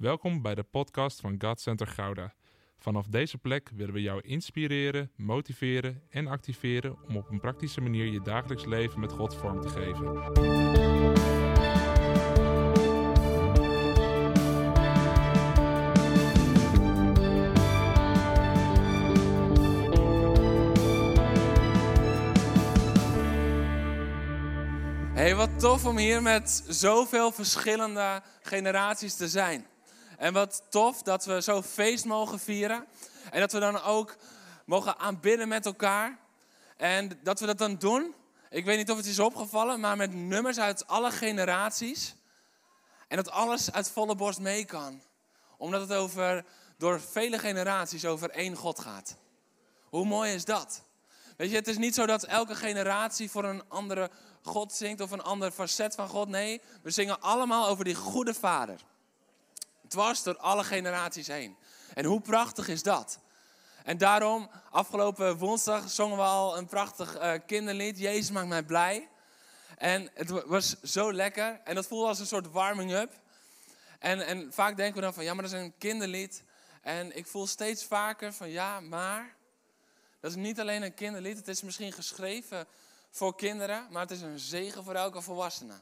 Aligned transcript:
Welkom 0.00 0.42
bij 0.42 0.54
de 0.54 0.62
podcast 0.62 1.20
van 1.20 1.34
God 1.38 1.60
Center 1.60 1.86
Gouda. 1.86 2.34
Vanaf 2.78 3.06
deze 3.06 3.38
plek 3.38 3.70
willen 3.74 3.94
we 3.94 4.02
jou 4.02 4.20
inspireren, 4.20 5.10
motiveren 5.16 6.02
en 6.10 6.26
activeren 6.26 6.96
om 7.08 7.16
op 7.16 7.30
een 7.30 7.40
praktische 7.40 7.80
manier 7.80 8.06
je 8.06 8.20
dagelijks 8.20 8.64
leven 8.64 9.00
met 9.00 9.12
God 9.12 9.34
vorm 9.34 9.60
te 9.60 9.68
geven. 9.68 10.18
Hey, 25.14 25.34
wat 25.34 25.58
tof 25.58 25.86
om 25.86 25.96
hier 25.96 26.22
met 26.22 26.64
zoveel 26.68 27.32
verschillende 27.32 28.22
generaties 28.42 29.14
te 29.14 29.28
zijn. 29.28 29.66
En 30.20 30.32
wat 30.32 30.62
tof 30.68 31.02
dat 31.02 31.24
we 31.24 31.42
zo 31.42 31.62
feest 31.62 32.04
mogen 32.04 32.38
vieren. 32.38 32.86
En 33.30 33.40
dat 33.40 33.52
we 33.52 33.58
dan 33.58 33.82
ook 33.82 34.16
mogen 34.64 34.98
aanbidden 34.98 35.48
met 35.48 35.66
elkaar. 35.66 36.18
En 36.76 37.18
dat 37.22 37.40
we 37.40 37.46
dat 37.46 37.58
dan 37.58 37.76
doen. 37.76 38.14
Ik 38.50 38.64
weet 38.64 38.76
niet 38.76 38.90
of 38.90 38.96
het 38.96 39.06
is 39.06 39.18
opgevallen, 39.18 39.80
maar 39.80 39.96
met 39.96 40.14
nummers 40.14 40.58
uit 40.58 40.86
alle 40.86 41.10
generaties. 41.10 42.14
En 43.08 43.16
dat 43.16 43.30
alles 43.30 43.72
uit 43.72 43.90
volle 43.90 44.14
borst 44.14 44.38
mee 44.38 44.64
kan. 44.64 45.02
Omdat 45.56 45.80
het 45.80 45.92
over, 45.92 46.44
door 46.76 47.00
vele 47.00 47.38
generaties 47.38 48.04
over 48.04 48.30
één 48.30 48.56
God 48.56 48.80
gaat. 48.80 49.16
Hoe 49.88 50.04
mooi 50.04 50.34
is 50.34 50.44
dat? 50.44 50.82
Weet 51.36 51.50
je, 51.50 51.56
het 51.56 51.68
is 51.68 51.78
niet 51.78 51.94
zo 51.94 52.06
dat 52.06 52.24
elke 52.24 52.54
generatie 52.54 53.30
voor 53.30 53.44
een 53.44 53.68
andere 53.68 54.10
God 54.42 54.72
zingt 54.72 55.00
of 55.00 55.10
een 55.10 55.22
ander 55.22 55.50
facet 55.50 55.94
van 55.94 56.08
God. 56.08 56.28
Nee, 56.28 56.60
we 56.82 56.90
zingen 56.90 57.20
allemaal 57.20 57.68
over 57.68 57.84
die 57.84 57.94
goede 57.94 58.34
vader. 58.34 58.80
Dwars 59.90 60.22
door 60.22 60.36
alle 60.36 60.64
generaties 60.64 61.26
heen. 61.26 61.56
En 61.94 62.04
hoe 62.04 62.20
prachtig 62.20 62.68
is 62.68 62.82
dat? 62.82 63.18
En 63.84 63.98
daarom, 63.98 64.50
afgelopen 64.70 65.36
woensdag 65.36 65.90
zongen 65.90 66.16
we 66.16 66.22
al 66.22 66.56
een 66.56 66.66
prachtig 66.66 67.16
uh, 67.16 67.32
kinderlied. 67.46 67.98
Jezus 67.98 68.30
maakt 68.30 68.48
mij 68.48 68.62
blij. 68.62 69.08
En 69.76 70.10
het 70.14 70.30
was 70.46 70.80
zo 70.82 71.12
lekker. 71.12 71.60
En 71.64 71.74
dat 71.74 71.86
voelde 71.86 72.06
als 72.06 72.18
een 72.18 72.26
soort 72.26 72.50
warming-up. 72.50 73.12
En, 73.98 74.26
en 74.26 74.52
vaak 74.52 74.76
denken 74.76 74.94
we 74.94 75.00
dan 75.00 75.14
van, 75.14 75.24
ja, 75.24 75.34
maar 75.34 75.42
dat 75.42 75.52
is 75.52 75.58
een 75.58 75.74
kinderlied. 75.78 76.44
En 76.82 77.16
ik 77.16 77.26
voel 77.26 77.46
steeds 77.46 77.84
vaker 77.84 78.32
van, 78.32 78.50
ja, 78.50 78.80
maar... 78.80 79.34
Dat 80.20 80.30
is 80.30 80.36
niet 80.36 80.60
alleen 80.60 80.82
een 80.82 80.94
kinderlied. 80.94 81.36
Het 81.36 81.48
is 81.48 81.62
misschien 81.62 81.92
geschreven 81.92 82.66
voor 83.10 83.36
kinderen, 83.36 83.86
maar 83.90 84.02
het 84.02 84.10
is 84.10 84.20
een 84.20 84.38
zegen 84.38 84.84
voor 84.84 84.94
elke 84.94 85.20
volwassene. 85.20 85.80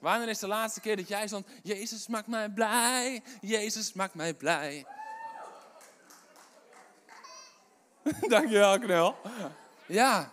Wanneer 0.00 0.28
is 0.28 0.38
de 0.38 0.46
laatste 0.46 0.80
keer 0.80 0.96
dat 0.96 1.08
jij 1.08 1.26
stond, 1.26 1.46
Jezus 1.62 2.06
maakt 2.06 2.26
mij 2.26 2.48
blij, 2.48 3.22
Jezus 3.40 3.92
maakt 3.92 4.14
mij 4.14 4.34
blij. 4.34 4.86
Dankjewel, 8.28 8.78
Knul. 8.78 9.16
Ja, 9.86 10.32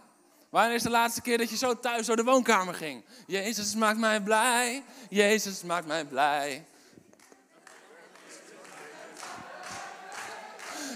wanneer 0.50 0.76
is 0.76 0.84
de 0.84 0.90
laatste 0.90 1.22
keer 1.22 1.38
dat 1.38 1.50
je 1.50 1.58
zo 1.58 1.80
thuis 1.80 2.06
door 2.06 2.16
de 2.16 2.24
woonkamer 2.24 2.74
ging? 2.74 3.06
Jezus 3.26 3.76
maakt 3.76 4.00
mij 4.00 4.22
blij, 4.22 4.84
Jezus 5.10 5.64
maakt 5.64 5.88
mij 5.88 6.06
blij. 6.06 6.66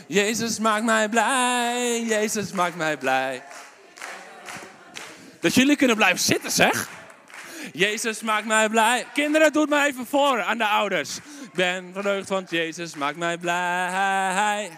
Jezus 0.07 0.59
maakt 0.59 0.83
mij 0.83 1.09
blij, 1.09 2.03
Jezus 2.03 2.51
maakt 2.51 2.75
mij 2.75 2.97
blij. 2.97 3.43
Dat 5.39 5.53
jullie 5.53 5.75
kunnen 5.75 5.95
blijven 5.95 6.19
zitten, 6.19 6.51
zeg. 6.51 6.99
Jezus 7.73 8.21
maakt 8.21 8.45
mij 8.45 8.69
blij. 8.69 9.05
Kinderen, 9.13 9.53
doe 9.53 9.61
het 9.61 9.71
maar 9.71 9.87
even 9.87 10.05
voor 10.05 10.41
aan 10.41 10.57
de 10.57 10.67
ouders. 10.67 11.17
Ik 11.17 11.53
ben 11.53 11.89
verheugd, 11.93 12.29
want 12.29 12.49
Jezus 12.49 12.95
maakt 12.95 13.17
mij 13.17 13.37
blij. 13.37 14.71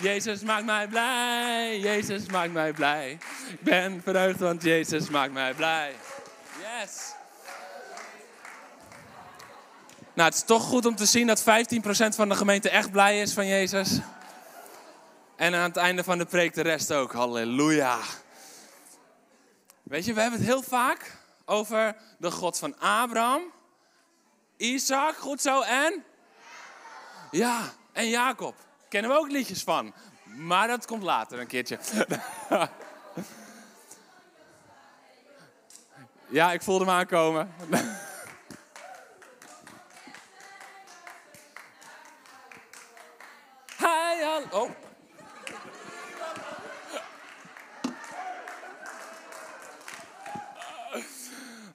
Jezus 0.00 0.42
maakt 0.42 0.64
mij 0.64 0.88
blij. 0.88 1.80
Jezus 1.80 2.26
maakt 2.26 2.52
mij 2.52 2.72
blij. 2.72 3.18
Ik 3.48 3.60
ben 3.60 4.00
verheugd, 4.04 4.38
want 4.38 4.62
Jezus 4.62 5.08
maakt 5.08 5.32
mij 5.32 5.54
blij. 5.54 5.92
Yes. 6.58 7.12
Nou, 10.14 10.28
het 10.28 10.34
is 10.34 10.44
toch 10.44 10.62
goed 10.62 10.86
om 10.86 10.96
te 10.96 11.06
zien 11.06 11.26
dat 11.26 11.42
15% 11.42 11.44
van 12.14 12.28
de 12.28 12.34
gemeente 12.34 12.70
echt 12.70 12.90
blij 12.90 13.20
is 13.20 13.32
van 13.32 13.46
Jezus. 13.46 13.98
En 15.36 15.54
aan 15.54 15.62
het 15.62 15.76
einde 15.76 16.04
van 16.04 16.18
de 16.18 16.24
preek 16.24 16.54
de 16.54 16.62
rest 16.62 16.92
ook. 16.92 17.12
Halleluja. 17.12 17.98
Weet 19.82 20.04
je, 20.04 20.14
we 20.14 20.20
hebben 20.20 20.38
het 20.38 20.48
heel 20.48 20.62
vaak 20.62 21.18
over 21.50 21.96
de 22.18 22.30
God 22.30 22.58
van 22.58 22.78
Abraham, 22.78 23.42
Isaac, 24.56 25.16
goed 25.16 25.40
zo, 25.40 25.60
en? 25.60 26.04
Ja, 27.30 27.72
en 27.92 28.08
Jacob. 28.08 28.54
Kennen 28.88 29.10
we 29.10 29.16
ook 29.16 29.30
liedjes 29.30 29.62
van. 29.62 29.94
Maar 30.24 30.68
dat 30.68 30.86
komt 30.86 31.02
later 31.02 31.38
een 31.40 31.46
keertje. 31.46 31.78
ja, 36.38 36.52
ik 36.52 36.62
voelde 36.62 36.84
hem 36.84 36.94
aankomen. 36.94 37.54
Hi, 43.78 44.22
oh. 44.50 44.70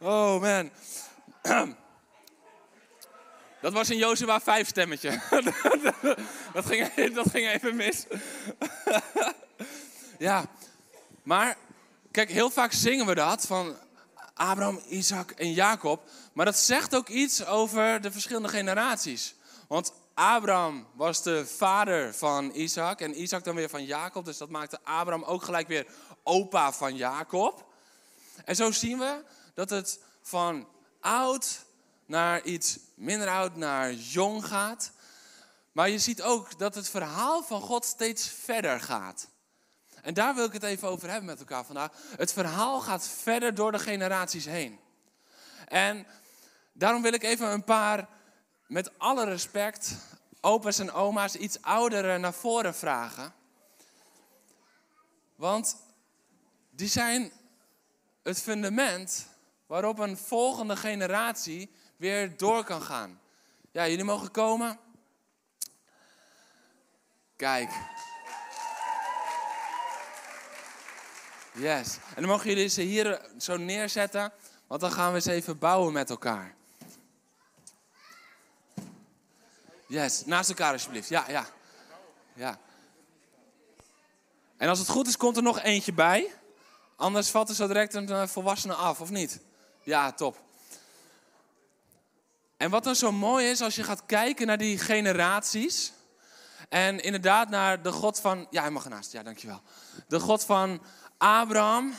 Oh 0.05 0.41
man. 0.41 0.69
Dat 3.61 3.73
was 3.73 3.89
een 3.89 3.97
Jozua 3.97 4.41
5 4.41 4.67
stemmetje. 4.67 5.19
Dat 6.53 6.65
ging, 6.65 7.13
dat 7.13 7.29
ging 7.29 7.47
even 7.47 7.75
mis. 7.75 8.05
Ja, 10.17 10.45
maar 11.23 11.57
kijk, 12.11 12.29
heel 12.29 12.49
vaak 12.49 12.71
zingen 12.71 13.05
we 13.05 13.15
dat 13.15 13.45
van 13.45 13.75
Abraham, 14.33 14.79
Isaac 14.87 15.31
en 15.31 15.53
Jacob. 15.53 16.03
Maar 16.33 16.45
dat 16.45 16.57
zegt 16.57 16.95
ook 16.95 17.07
iets 17.07 17.45
over 17.45 18.01
de 18.01 18.11
verschillende 18.11 18.49
generaties. 18.49 19.35
Want 19.67 19.93
Abraham 20.13 20.87
was 20.93 21.23
de 21.23 21.45
vader 21.45 22.13
van 22.13 22.51
Isaac 22.53 23.01
en 23.01 23.21
Isaac 23.21 23.43
dan 23.43 23.55
weer 23.55 23.69
van 23.69 23.85
Jacob. 23.85 24.25
Dus 24.25 24.37
dat 24.37 24.49
maakte 24.49 24.79
Abraham 24.83 25.23
ook 25.23 25.43
gelijk 25.43 25.67
weer 25.67 25.85
opa 26.23 26.71
van 26.71 26.95
Jacob. 26.95 27.65
En 28.45 28.55
zo 28.55 28.71
zien 28.71 28.99
we 28.99 29.23
dat 29.55 29.69
het 29.69 29.99
van 30.21 30.67
oud 30.99 31.65
naar 32.05 32.43
iets 32.43 32.79
minder 32.95 33.27
oud, 33.27 33.55
naar 33.55 33.93
jong 33.93 34.45
gaat. 34.45 34.91
Maar 35.71 35.89
je 35.89 35.99
ziet 35.99 36.21
ook 36.21 36.59
dat 36.59 36.75
het 36.75 36.89
verhaal 36.89 37.43
van 37.43 37.61
God 37.61 37.85
steeds 37.85 38.27
verder 38.27 38.79
gaat. 38.79 39.27
En 40.01 40.13
daar 40.13 40.35
wil 40.35 40.45
ik 40.45 40.53
het 40.53 40.63
even 40.63 40.87
over 40.87 41.09
hebben 41.09 41.25
met 41.25 41.39
elkaar 41.39 41.65
vandaag. 41.65 41.91
Het 42.17 42.33
verhaal 42.33 42.81
gaat 42.81 43.07
verder 43.07 43.55
door 43.55 43.71
de 43.71 43.79
generaties 43.79 44.45
heen. 44.45 44.79
En 45.67 46.07
daarom 46.73 47.01
wil 47.01 47.13
ik 47.13 47.23
even 47.23 47.51
een 47.51 47.63
paar, 47.63 48.07
met 48.67 48.99
alle 48.99 49.25
respect, 49.25 49.95
opa's 50.41 50.79
en 50.79 50.91
oma's, 50.91 51.35
iets 51.35 51.61
ouderen 51.61 52.21
naar 52.21 52.33
voren 52.33 52.75
vragen. 52.75 53.33
Want 55.35 55.77
die 56.69 56.87
zijn 56.87 57.31
het 58.23 58.41
fundament 58.41 59.27
waarop 59.67 59.99
een 59.99 60.17
volgende 60.17 60.75
generatie 60.75 61.71
weer 61.97 62.37
door 62.37 62.63
kan 62.63 62.81
gaan. 62.81 63.19
Ja, 63.71 63.87
jullie 63.87 64.03
mogen 64.03 64.31
komen. 64.31 64.79
Kijk. 67.35 67.71
Yes. 71.53 71.97
En 72.15 72.21
dan 72.21 72.29
mogen 72.29 72.49
jullie 72.49 72.67
ze 72.67 72.81
hier 72.81 73.21
zo 73.37 73.57
neerzetten, 73.57 74.31
want 74.67 74.81
dan 74.81 74.91
gaan 74.91 75.09
we 75.09 75.15
eens 75.15 75.25
even 75.25 75.57
bouwen 75.57 75.93
met 75.93 76.09
elkaar. 76.09 76.55
Yes, 79.87 80.25
naast 80.25 80.49
elkaar 80.49 80.71
alsjeblieft. 80.71 81.09
Ja, 81.09 81.25
ja. 81.27 81.45
Ja. 82.33 82.59
En 84.57 84.69
als 84.69 84.79
het 84.79 84.89
goed 84.89 85.07
is, 85.07 85.17
komt 85.17 85.37
er 85.37 85.43
nog 85.43 85.59
eentje 85.59 85.93
bij. 85.93 86.33
Anders 86.95 87.29
valt 87.29 87.49
er 87.49 87.55
zo 87.55 87.67
direct 87.67 87.93
een 87.93 88.09
eh, 88.09 88.27
volwassene 88.27 88.73
af, 88.73 89.01
of 89.01 89.09
niet? 89.09 89.39
Ja, 89.85 90.11
top. 90.11 90.43
En 92.57 92.69
wat 92.69 92.83
dan 92.83 92.95
zo 92.95 93.11
mooi 93.11 93.49
is, 93.49 93.61
als 93.61 93.75
je 93.75 93.83
gaat 93.83 94.05
kijken 94.05 94.47
naar 94.47 94.57
die 94.57 94.77
generaties. 94.77 95.93
En 96.69 96.99
inderdaad 96.99 97.49
naar 97.49 97.81
de 97.81 97.91
God 97.91 98.19
van. 98.19 98.47
Ja, 98.49 98.61
hij 98.61 98.71
mag 98.71 98.83
ernaast. 98.83 99.11
Ja, 99.11 99.23
dankjewel. 99.23 99.61
De 100.07 100.19
God 100.19 100.43
van 100.43 100.81
Abraham. 101.17 101.93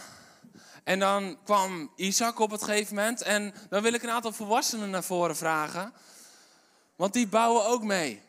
En 0.84 0.98
dan 0.98 1.38
kwam 1.44 1.92
Isaac 1.96 2.38
op 2.38 2.50
het 2.50 2.62
gegeven 2.62 2.94
moment. 2.94 3.22
En 3.22 3.54
dan 3.68 3.82
wil 3.82 3.92
ik 3.92 4.02
een 4.02 4.10
aantal 4.10 4.32
volwassenen 4.32 4.90
naar 4.90 5.04
voren 5.04 5.36
vragen. 5.36 5.92
Want 6.96 7.12
die 7.12 7.28
bouwen 7.28 7.66
ook 7.66 7.82
mee. 7.82 8.22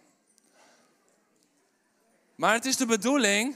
Maar 2.35 2.53
het 2.53 2.65
is 2.65 2.77
de 2.77 2.85
bedoeling 2.85 3.55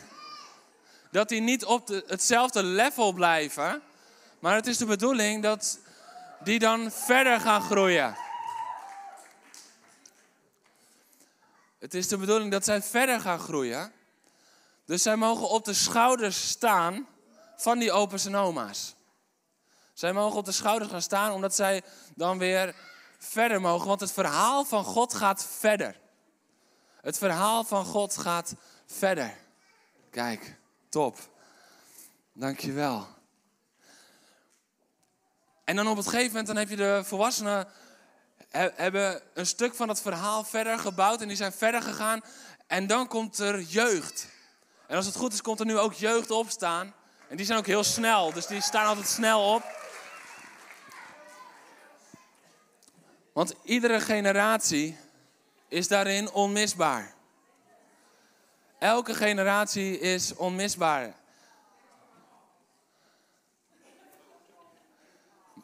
dat 1.12 1.30
die 1.30 1.42
niet 1.42 1.65
op 1.65 1.88
de, 1.88 2.04
hetzelfde 2.07 2.63
level 2.63 3.12
blijven. 3.12 3.81
Maar 4.39 4.56
het 4.56 4.68
is 4.68 4.77
de 4.77 4.86
bedoeling 4.86 5.44
dat 5.44 5.80
die 6.43 6.59
dan 6.59 6.91
verder 6.91 7.39
gaan 7.39 7.61
groeien. 7.61 8.15
Het 11.79 11.93
is 11.93 12.07
de 12.07 12.17
bedoeling 12.17 12.51
dat 12.51 12.65
zij 12.65 12.81
verder 12.81 13.19
gaan 13.19 13.39
groeien. 13.39 13.91
Dus 14.85 15.01
zij 15.01 15.15
mogen 15.15 15.49
op 15.49 15.65
de 15.65 15.73
schouders 15.73 16.49
staan 16.49 17.07
van 17.55 17.79
die 17.79 17.91
opa's 17.91 18.25
en 18.25 18.35
oma's. 18.35 18.95
Zij 19.93 20.13
mogen 20.13 20.38
op 20.38 20.45
de 20.45 20.51
schouders 20.51 20.91
gaan 20.91 21.01
staan 21.01 21.31
omdat 21.31 21.55
zij 21.55 21.83
dan 22.15 22.38
weer 22.38 22.75
verder 23.17 23.61
mogen. 23.61 23.87
Want 23.87 23.99
het 23.99 24.11
verhaal 24.11 24.65
van 24.65 24.83
God 24.83 25.13
gaat 25.13 25.45
verder. 25.45 25.99
Het 27.01 27.17
verhaal 27.17 27.63
van 27.63 27.85
God 27.85 28.17
gaat 28.17 28.55
verder. 28.85 29.37
Kijk, 30.09 30.57
top. 30.89 31.17
Dankjewel. 32.33 33.07
En 35.63 35.75
dan 35.75 35.87
op 35.87 35.97
het 35.97 36.07
gegeven 36.07 36.27
moment 36.27 36.47
dan 36.47 36.55
heb 36.55 36.69
je 36.69 36.75
de 36.75 37.01
volwassenen 37.03 37.67
hebben 38.75 39.21
een 39.33 39.45
stuk 39.45 39.75
van 39.75 39.89
het 39.89 40.01
verhaal 40.01 40.43
verder 40.43 40.79
gebouwd 40.79 41.21
en 41.21 41.27
die 41.27 41.37
zijn 41.37 41.51
verder 41.51 41.81
gegaan. 41.81 42.21
En 42.67 42.87
dan 42.87 43.07
komt 43.07 43.37
er 43.37 43.61
jeugd. 43.61 44.27
En 44.87 44.95
als 44.95 45.05
het 45.05 45.15
goed 45.15 45.33
is, 45.33 45.41
komt 45.41 45.59
er 45.59 45.65
nu 45.65 45.77
ook 45.77 45.93
jeugd 45.93 46.31
opstaan. 46.31 46.93
En 47.27 47.37
die 47.37 47.45
zijn 47.45 47.57
ook 47.57 47.65
heel 47.65 47.83
snel, 47.83 48.33
dus 48.33 48.47
die 48.47 48.61
staan 48.61 48.85
altijd 48.85 49.07
snel 49.07 49.53
op. 49.53 49.63
Want 53.33 53.55
iedere 53.63 53.99
generatie 53.99 54.97
is 55.67 55.87
daarin 55.87 56.31
onmisbaar. 56.31 57.13
Elke 58.79 59.13
generatie 59.13 59.99
is 59.99 60.35
onmisbaar. 60.35 61.13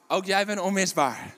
Ook 0.08 0.26
jij 0.26 0.46
bent 0.46 0.60
onmisbaar. 0.60 1.36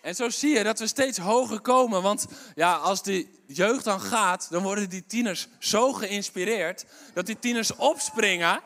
En 0.00 0.14
zo 0.14 0.30
zie 0.30 0.56
je 0.56 0.62
dat 0.62 0.78
we 0.78 0.86
steeds 0.86 1.18
hoger 1.18 1.60
komen. 1.60 2.02
Want 2.02 2.26
ja, 2.54 2.74
als 2.74 3.02
die 3.02 3.42
jeugd 3.46 3.84
dan 3.84 4.00
gaat, 4.00 4.46
dan 4.50 4.62
worden 4.62 4.88
die 4.88 5.06
tieners 5.06 5.48
zo 5.58 5.92
geïnspireerd 5.92 6.84
dat 7.14 7.26
die 7.26 7.38
tieners 7.38 7.76
opspringen 7.76 8.60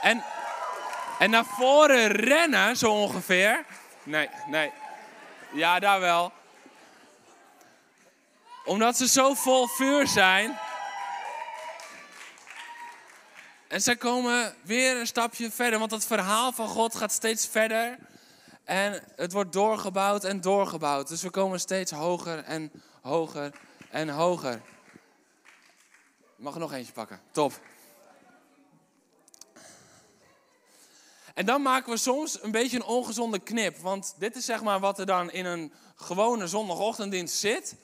en, 0.00 0.24
en 1.18 1.30
naar 1.30 1.44
voren 1.44 2.06
rennen, 2.06 2.76
zo 2.76 2.92
ongeveer. 2.92 3.64
Nee, 4.02 4.28
nee. 4.46 4.72
Ja, 5.52 5.78
daar 5.78 6.00
wel. 6.00 6.32
Omdat 8.64 8.96
ze 8.96 9.08
zo 9.08 9.34
vol 9.34 9.66
vuur 9.66 10.06
zijn. 10.06 10.58
En 13.72 13.80
zij 13.80 13.96
komen 13.96 14.54
weer 14.62 14.96
een 14.96 15.06
stapje 15.06 15.50
verder, 15.50 15.78
want 15.78 15.90
het 15.90 16.04
verhaal 16.04 16.52
van 16.52 16.68
God 16.68 16.94
gaat 16.94 17.12
steeds 17.12 17.46
verder. 17.46 17.98
En 18.64 19.04
het 19.16 19.32
wordt 19.32 19.52
doorgebouwd 19.52 20.24
en 20.24 20.40
doorgebouwd. 20.40 21.08
Dus 21.08 21.22
we 21.22 21.30
komen 21.30 21.60
steeds 21.60 21.90
hoger 21.90 22.44
en 22.44 22.72
hoger 23.02 23.54
en 23.90 24.08
hoger. 24.08 24.54
Ik 26.36 26.36
mag 26.36 26.54
er 26.54 26.60
nog 26.60 26.72
eentje 26.72 26.92
pakken. 26.92 27.20
Top. 27.30 27.52
En 31.34 31.46
dan 31.46 31.62
maken 31.62 31.92
we 31.92 31.98
soms 31.98 32.42
een 32.42 32.50
beetje 32.50 32.76
een 32.76 32.84
ongezonde 32.84 33.38
knip. 33.38 33.76
Want 33.76 34.14
dit 34.18 34.36
is 34.36 34.44
zeg 34.44 34.62
maar 34.62 34.80
wat 34.80 34.98
er 34.98 35.06
dan 35.06 35.30
in 35.30 35.44
een 35.44 35.72
gewone 35.94 36.46
zondagochtenddienst 36.46 37.38
zit. 37.38 37.76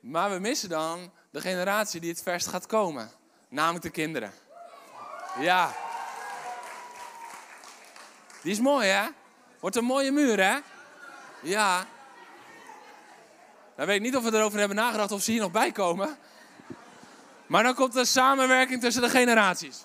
Maar 0.00 0.30
we 0.30 0.38
missen 0.38 0.68
dan 0.68 1.12
de 1.32 1.40
generatie 1.40 2.00
die 2.00 2.10
het 2.10 2.22
verst 2.22 2.46
gaat 2.46 2.66
komen. 2.66 3.10
Namelijk 3.48 3.84
de 3.84 3.90
kinderen. 3.90 4.32
Ja. 5.38 5.74
Die 8.42 8.52
is 8.52 8.60
mooi, 8.60 8.88
hè? 8.88 9.08
Wordt 9.60 9.76
een 9.76 9.84
mooie 9.84 10.10
muur, 10.10 10.42
hè? 10.42 10.58
Ja. 11.42 11.86
Dan 13.76 13.86
weet 13.86 13.96
ik 13.96 14.02
niet 14.02 14.16
of 14.16 14.22
we 14.24 14.36
erover 14.36 14.58
hebben 14.58 14.76
nagedacht 14.76 15.12
of 15.12 15.22
ze 15.22 15.30
hier 15.30 15.40
nog 15.40 15.50
bij 15.50 15.72
komen. 15.72 16.18
Maar 17.46 17.62
dan 17.62 17.74
komt 17.74 17.96
er 17.96 18.06
samenwerking 18.06 18.80
tussen 18.80 19.02
de 19.02 19.08
generaties. 19.08 19.82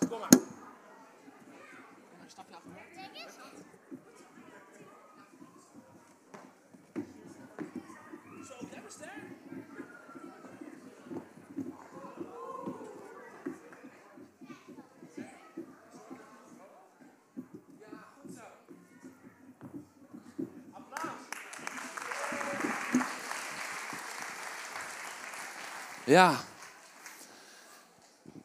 Ja. 26.08 26.40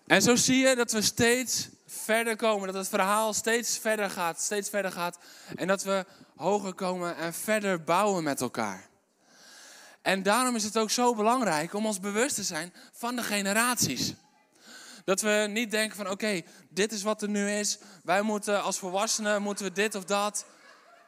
En 0.07 0.23
zo 0.23 0.37
zie 0.37 0.57
je 0.57 0.75
dat 0.75 0.93
we 0.93 1.03
steeds 1.03 1.69
verder 1.87 2.37
komen. 2.37 2.67
Dat 2.67 2.77
het 2.77 2.89
verhaal 2.89 3.33
steeds 3.33 3.79
verder 3.79 4.11
gaat, 4.11 4.41
steeds 4.41 4.69
verder 4.69 4.93
gaat. 4.93 5.19
En 5.57 5.67
dat 5.67 5.83
we 5.83 6.07
hoger 6.37 6.75
komen 6.75 7.17
en 7.17 7.35
verder 7.35 7.83
bouwen 7.83 8.23
met 8.23 8.41
elkaar. 8.41 8.89
En 10.01 10.23
daarom 10.23 10.57
is 10.57 10.65
het 10.65 10.79
ook 10.79 10.91
zo 10.91 11.15
belangrijk 11.15 11.75
om 11.75 11.87
ons 11.87 12.01
bewust 12.01 12.35
te 12.35 12.43
zijn 12.43 12.73
van 12.93 13.17
de 13.17 13.23
generaties. 13.23 14.15
Dat 15.05 15.21
we 15.21 15.47
niet 15.51 15.71
denken 15.71 15.97
van 15.97 16.11
oké, 16.11 16.43
dit 16.69 16.93
is 16.93 17.03
wat 17.03 17.23
er 17.23 17.29
nu 17.29 17.51
is. 17.51 17.79
Wij 18.05 18.23
moeten 18.23 18.63
als 18.63 18.79
volwassenen 18.79 19.43
moeten 19.43 19.65
we 19.65 19.73
dit 19.73 19.95
of 19.95 20.05
dat. 20.05 20.45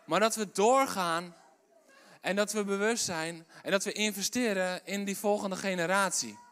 Maar 0.05 0.21
dat 0.21 0.35
we 0.35 0.49
doorgaan 0.53 1.35
en 2.21 2.37
dat 2.37 2.53
we 2.53 2.65
bewust 2.65 3.05
zijn 3.05 3.47
en 3.63 3.71
dat 3.71 3.85
we 3.85 3.93
investeren 3.93 4.81
in 4.85 5.05
die 5.05 5.17
volgende 5.17 5.57
generatie. 5.57 6.43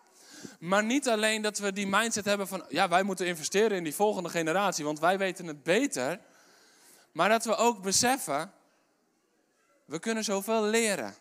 Maar 0.62 0.85
niet 0.85 1.09
alleen 1.09 1.43
dat 1.43 1.59
we 1.59 1.73
die 1.73 1.87
mindset 1.87 2.25
hebben 2.25 2.49
van, 2.49 2.64
ja, 2.69 2.88
wij 2.88 3.03
moeten 3.03 3.26
investeren 3.26 3.76
in 3.76 3.85
die 3.85 3.94
volgende 3.94 4.29
generatie, 4.29 4.85
want 4.85 4.99
wij 4.99 5.19
weten 5.19 5.47
het 5.47 5.62
beter. 5.62 6.20
Maar 7.12 7.29
dat 7.29 7.44
we 7.44 7.56
ook 7.56 7.82
beseffen, 7.82 8.53
we 9.85 9.99
kunnen 9.99 10.25
zoveel 10.25 10.62
leren 10.62 11.14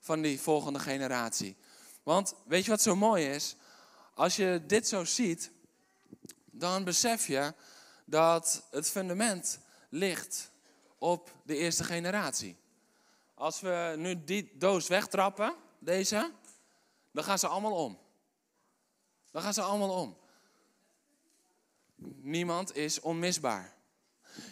van 0.00 0.20
die 0.20 0.40
volgende 0.40 0.78
generatie. 0.78 1.56
Want 2.02 2.34
weet 2.46 2.64
je 2.64 2.70
wat 2.70 2.82
zo 2.82 2.96
mooi 2.96 3.26
is? 3.26 3.56
Als 4.14 4.36
je 4.36 4.62
dit 4.66 4.88
zo 4.88 5.04
ziet, 5.04 5.50
dan 6.44 6.84
besef 6.84 7.26
je 7.26 7.54
dat 8.04 8.66
het 8.70 8.90
fundament 8.90 9.58
ligt 9.88 10.50
op 10.98 11.34
de 11.44 11.56
eerste 11.56 11.84
generatie. 11.84 12.56
Als 13.34 13.60
we 13.60 13.94
nu 13.96 14.24
die 14.24 14.52
doos 14.54 14.88
wegtrappen, 14.88 15.54
deze, 15.78 16.30
dan 17.12 17.24
gaan 17.24 17.38
ze 17.38 17.46
allemaal 17.46 17.84
om. 17.84 18.04
Dan 19.36 19.44
gaan 19.44 19.54
ze 19.54 19.62
allemaal 19.62 19.90
om. 19.90 20.16
Niemand 22.20 22.76
is 22.76 23.00
onmisbaar. 23.00 23.74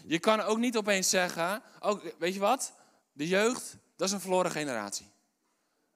Je 0.07 0.19
kan 0.19 0.41
ook 0.41 0.59
niet 0.59 0.77
opeens 0.77 1.11
zeggen, 1.11 1.63
ook, 1.81 2.15
weet 2.19 2.35
je 2.35 2.41
wat? 2.41 2.73
De 3.13 3.29
jeugd, 3.29 3.77
dat 3.97 4.09
is 4.09 4.15
een 4.15 4.21
verloren 4.21 4.51
generatie. 4.51 5.11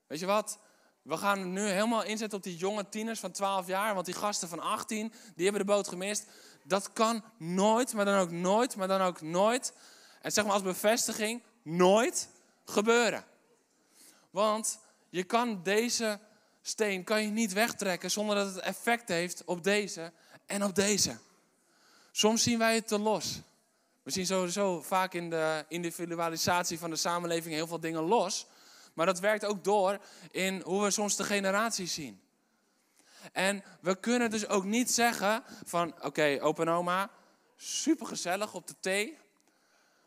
Weet 0.07 0.19
je 0.19 0.27
wat? 0.27 0.59
We 1.03 1.17
gaan 1.17 1.53
nu 1.53 1.61
helemaal 1.61 2.03
inzetten 2.03 2.39
op 2.39 2.45
die 2.45 2.57
jonge 2.57 2.89
tieners 2.89 3.21
van 3.21 3.31
12 3.31 3.67
jaar, 3.67 3.95
want 3.95 4.07
die 4.07 4.15
gasten 4.15 4.49
van 4.49 4.61
18, 4.61 5.13
die 5.35 5.45
hebben 5.45 5.67
de 5.67 5.73
boot 5.73 5.89
gemist. 5.89 6.27
Dat 6.65 6.93
kan 6.93 7.25
nooit, 7.39 7.95
maar 7.95 8.05
dan 8.05 8.19
ook 8.19 8.31
nooit, 8.31 8.77
maar 8.77 8.89
dan 8.89 9.01
ook 9.01 9.21
nooit. 9.21 9.73
En 10.21 10.33
zeg 10.33 10.45
maar 10.45 10.53
als 10.53 10.63
bevestiging, 10.63 11.43
nooit 11.63 12.29
gebeuren. 12.65 13.25
Want 14.31 14.79
je 15.09 15.25
kan 15.25 15.63
deze 15.63 16.21
steen 16.69 17.05
kan 17.05 17.23
je 17.23 17.31
niet 17.31 17.53
wegtrekken 17.53 18.11
zonder 18.11 18.37
dat 18.37 18.55
het 18.55 18.65
effect 18.65 19.09
heeft 19.09 19.45
op 19.45 19.65
deze 19.65 20.13
en 20.47 20.65
op 20.65 20.75
deze. 20.75 21.19
Soms 22.13 22.43
zien 22.43 22.59
wij 22.59 22.75
het 22.75 22.89
te 22.89 22.99
los. 22.99 23.41
We 24.03 24.11
zien 24.11 24.27
sowieso 24.27 24.83
vaak 24.83 25.15
in 25.15 25.31
de 25.31 25.65
individualisatie 25.69 26.79
van 26.79 26.91
de 26.91 26.97
samenleving 26.97 27.55
heel 27.55 27.67
veel 27.67 27.81
dingen 27.81 28.03
los. 28.03 28.47
Maar 28.95 29.07
dat 29.07 29.21
werkt 29.21 29.45
ook 29.45 29.65
door 29.65 29.99
in 30.31 30.61
hoe 30.65 30.83
we 30.83 30.91
soms 30.91 31.17
de 31.17 31.25
generaties 31.25 31.95
zien. 31.95 32.21
En 33.33 33.65
we 33.81 34.01
kunnen 34.01 34.31
dus 34.31 34.47
ook 34.47 34.65
niet 34.65 34.91
zeggen 34.91 35.43
van 35.65 35.89
oké, 35.89 36.07
okay, 36.07 36.41
opa 36.41 36.63
en 36.63 36.69
oma, 36.69 37.11
super 37.57 38.07
gezellig 38.07 38.55
op 38.55 38.67
de 38.67 38.75
thee. 38.81 39.19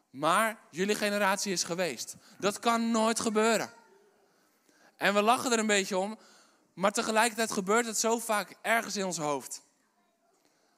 Maar 0.10 0.60
jullie 0.72 0.96
generatie 0.96 1.51
is 1.51 1.63
geweest. 1.63 2.15
Dat 2.39 2.60
kan 2.60 2.91
nooit 2.91 3.20
gebeuren. 3.20 3.74
En 4.98 5.13
we 5.13 5.22
lachen 5.22 5.51
er 5.51 5.60
een 5.60 5.68
beetje 5.68 5.98
om, 5.98 6.18
maar 6.74 6.92
tegelijkertijd 6.92 7.51
gebeurt 7.51 7.86
het 7.86 7.98
zo 7.98 8.20
vaak 8.20 8.56
ergens 8.62 8.96
in 8.96 9.06
ons 9.06 9.18
hoofd. 9.18 9.62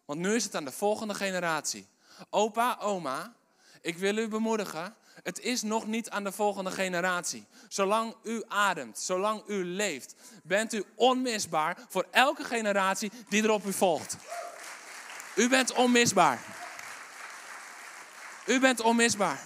Want 0.05 0.19
nu 0.19 0.35
is 0.35 0.43
het 0.43 0.55
aan 0.55 0.65
de 0.65 0.71
volgende 0.71 1.13
generatie. 1.13 1.87
Opa, 2.29 2.77
oma, 2.79 3.33
ik 3.81 3.97
wil 3.97 4.17
u 4.17 4.27
bemoedigen. 4.27 4.95
Het 5.23 5.39
is 5.39 5.61
nog 5.61 5.87
niet 5.87 6.09
aan 6.09 6.23
de 6.23 6.31
volgende 6.31 6.71
generatie. 6.71 7.45
Zolang 7.67 8.15
u 8.23 8.43
ademt, 8.47 8.99
zolang 8.99 9.43
u 9.47 9.65
leeft, 9.65 10.15
bent 10.43 10.73
u 10.73 10.83
onmisbaar 10.95 11.77
voor 11.89 12.05
elke 12.11 12.43
generatie 12.43 13.11
die 13.29 13.43
er 13.43 13.51
op 13.51 13.65
u 13.65 13.73
volgt. 13.73 14.17
U 15.35 15.49
bent 15.49 15.73
onmisbaar. 15.73 16.39
U 18.45 18.59
bent 18.59 18.81
onmisbaar. 18.81 19.41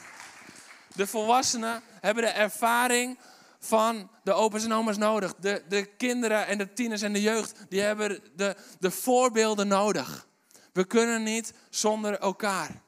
De 0.87 1.07
volwassenen 1.07 1.83
hebben 2.01 2.23
de 2.23 2.29
ervaring 2.29 3.17
van 3.59 4.09
de 4.23 4.33
opa's 4.33 4.63
en 4.63 4.73
oma's 4.73 4.97
nodig. 4.97 5.35
De, 5.35 5.63
de 5.69 5.85
kinderen 5.85 6.47
en 6.47 6.57
de 6.57 6.73
tieners 6.73 7.01
en 7.01 7.13
de 7.13 7.21
jeugd, 7.21 7.65
die 7.69 7.81
hebben 7.81 8.21
de, 8.35 8.55
de 8.79 8.91
voorbeelden 8.91 9.67
nodig. 9.67 10.27
We 10.73 10.85
kunnen 10.85 11.23
niet 11.23 11.53
zonder 11.69 12.19
elkaar. 12.19 12.81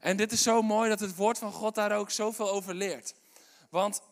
En 0.00 0.16
dit 0.16 0.32
is 0.32 0.42
zo 0.42 0.62
mooi 0.62 0.88
dat 0.88 1.00
het 1.00 1.16
woord 1.16 1.38
van 1.38 1.52
God 1.52 1.74
daar 1.74 1.96
ook 1.96 2.10
zoveel 2.10 2.50
over 2.50 2.74
leert. 2.74 3.14
Want 3.70 4.02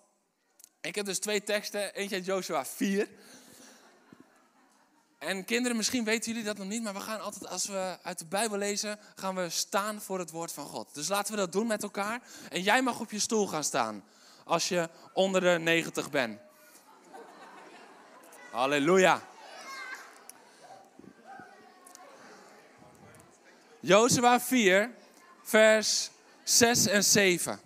ik 0.81 0.95
heb 0.95 1.05
dus 1.05 1.19
twee 1.19 1.43
teksten, 1.43 1.95
eentje 1.95 2.17
uit 2.17 2.25
Joshua 2.25 2.65
4. 2.65 3.09
En 5.19 5.45
kinderen, 5.45 5.77
misschien 5.77 6.05
weten 6.05 6.31
jullie 6.31 6.47
dat 6.47 6.59
nog 6.59 6.67
niet, 6.67 6.83
maar 6.83 6.95
we 6.95 7.01
gaan 7.01 7.21
altijd, 7.21 7.49
als 7.49 7.67
we 7.67 7.99
uit 8.03 8.19
de 8.19 8.27
Bijbel 8.27 8.59
lezen, 8.59 8.99
gaan 9.15 9.35
we 9.35 9.49
staan 9.49 10.01
voor 10.01 10.19
het 10.19 10.31
woord 10.31 10.53
van 10.53 10.67
God. 10.67 10.95
Dus 10.95 11.09
laten 11.09 11.35
we 11.35 11.41
dat 11.41 11.53
doen 11.53 11.67
met 11.67 11.83
elkaar. 11.83 12.23
En 12.51 12.63
jij 12.63 12.83
mag 12.83 13.01
op 13.01 13.11
je 13.11 13.19
stoel 13.19 13.47
gaan 13.47 13.65
staan, 13.65 14.05
als 14.45 14.69
je 14.69 14.89
onder 15.13 15.41
de 15.41 15.59
90 15.59 16.11
bent. 16.11 16.41
Halleluja. 18.51 19.23
Jozua 23.81 24.41
4, 24.41 24.91
vers 25.43 26.11
6 26.43 26.87
en 26.87 27.05
7. 27.05 27.61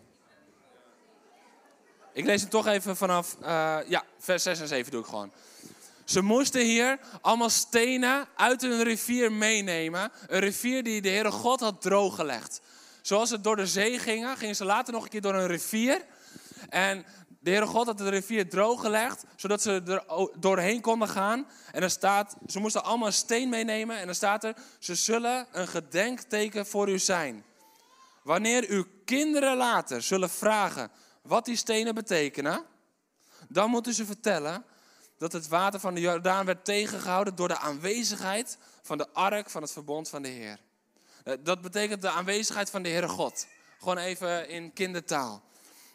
Ik 2.13 2.25
lees 2.25 2.41
hem 2.41 2.51
toch 2.51 2.67
even 2.67 2.97
vanaf, 2.97 3.37
uh, 3.43 3.79
ja, 3.87 4.05
vers 4.19 4.43
6 4.43 4.61
en 4.61 4.69
7 4.69 4.93
doe 4.93 5.01
ik 5.01 5.07
gewoon. 5.07 5.33
Ze 6.05 6.23
moesten 6.23 6.61
hier 6.61 6.99
allemaal 7.21 7.51
stenen 7.51 8.27
uit 8.37 8.63
een 8.63 8.83
rivier 8.83 9.33
meenemen. 9.33 10.13
Een 10.27 10.41
rivier 10.41 10.83
die 10.83 11.01
de 11.01 11.09
Heere 11.09 11.31
God 11.31 11.61
had 11.61 11.83
drooggelegd. 11.83 12.61
Zoals 13.03 13.29
ze 13.29 13.41
door 13.41 13.57
de 13.57 13.67
zee 13.67 13.99
gingen, 13.99 14.37
gingen 14.37 14.57
ze 14.57 14.65
later 14.65 14.93
nog 14.93 15.03
een 15.03 15.11
keer 15.11 15.21
door 15.21 15.35
een 15.35 15.47
rivier. 15.47 16.05
En 16.69 17.05
de 17.41 17.51
Heere 17.51 17.67
God 17.67 17.87
had 17.87 17.99
de 17.99 18.09
rivier 18.09 18.49
drooggelegd, 18.49 19.25
zodat 19.37 19.63
ze 19.63 19.83
er 19.87 20.31
doorheen 20.41 20.81
konden 20.81 21.09
gaan. 21.09 21.47
En 21.73 21.83
er 21.83 21.91
staat, 21.91 22.37
ze 22.47 22.59
moesten 22.61 22.85
allemaal 22.85 23.07
een 23.07 23.13
steen 23.13 23.49
meenemen. 23.49 23.99
En 23.99 24.07
dan 24.07 24.15
staat 24.15 24.45
er, 24.45 24.55
ze 24.79 24.95
zullen 24.95 25.47
een 25.53 25.69
gedenkteken 25.69 26.67
voor 26.67 26.89
u 26.89 26.99
zijn. 26.99 27.45
Wanneer 28.23 28.65
uw 28.69 28.85
kinderen 29.05 29.57
later 29.57 30.03
zullen 30.03 30.31
vragen 30.31 30.91
wat 31.23 31.45
die 31.45 31.57
stenen 31.57 31.95
betekenen, 31.95 32.65
dan 33.49 33.71
moeten 33.71 33.95
ze 33.95 34.07
vertellen 34.07 34.65
dat 35.19 35.33
het 35.33 35.49
water 35.49 35.81
van 35.81 35.95
de 35.95 36.01
Jordaan 36.01 36.47
werd 36.47 36.65
tegengehouden 36.65 37.35
door 37.35 37.49
de 37.49 37.59
aanwezigheid 37.59 38.59
van 38.83 38.99
de 38.99 39.09
ark 39.13 39.51
van 39.51 39.63
het 39.63 39.73
verbond 39.73 40.09
van 40.09 40.23
de 40.23 40.29
Heer. 40.29 40.59
Eh, 41.25 41.35
dat 41.41 41.61
betekent 41.61 42.03
de 42.03 42.11
aanwezigheid 42.11 42.71
van 42.71 42.83
de 42.83 42.89
Heere 42.89 43.09
God. 43.09 43.47
Gewoon 43.79 43.99
even 43.99 44.49
in 44.49 44.73
kindertaal. 44.73 45.43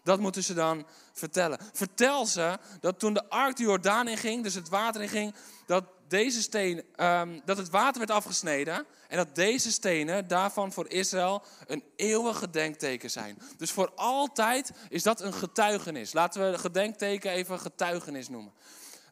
Dat 0.03 0.19
moeten 0.19 0.43
ze 0.43 0.53
dan 0.53 0.85
vertellen. 1.13 1.59
Vertel 1.73 2.25
ze 2.25 2.57
dat 2.79 2.99
toen 2.99 3.13
de 3.13 3.29
ark 3.29 3.55
de 3.55 3.63
Jordaan 3.63 4.07
inging, 4.07 4.43
dus 4.43 4.53
het 4.53 4.69
water 4.69 5.01
inging, 5.01 5.35
dat 5.65 5.83
deze 6.07 6.41
steen, 6.41 6.83
um, 6.95 7.41
dat 7.45 7.57
het 7.57 7.69
water 7.69 7.97
werd 7.97 8.11
afgesneden. 8.11 8.85
En 9.07 9.17
dat 9.17 9.35
deze 9.35 9.71
stenen 9.71 10.27
daarvan 10.27 10.71
voor 10.71 10.89
Israël 10.89 11.43
een 11.67 11.83
eeuwig 11.95 12.37
gedenkteken 12.37 13.11
zijn. 13.11 13.37
Dus 13.57 13.71
voor 13.71 13.91
altijd 13.95 14.71
is 14.89 15.03
dat 15.03 15.21
een 15.21 15.33
getuigenis. 15.33 16.13
Laten 16.13 16.51
we 16.51 16.57
gedenkteken 16.57 17.31
even 17.31 17.59
getuigenis 17.59 18.29
noemen. 18.29 18.53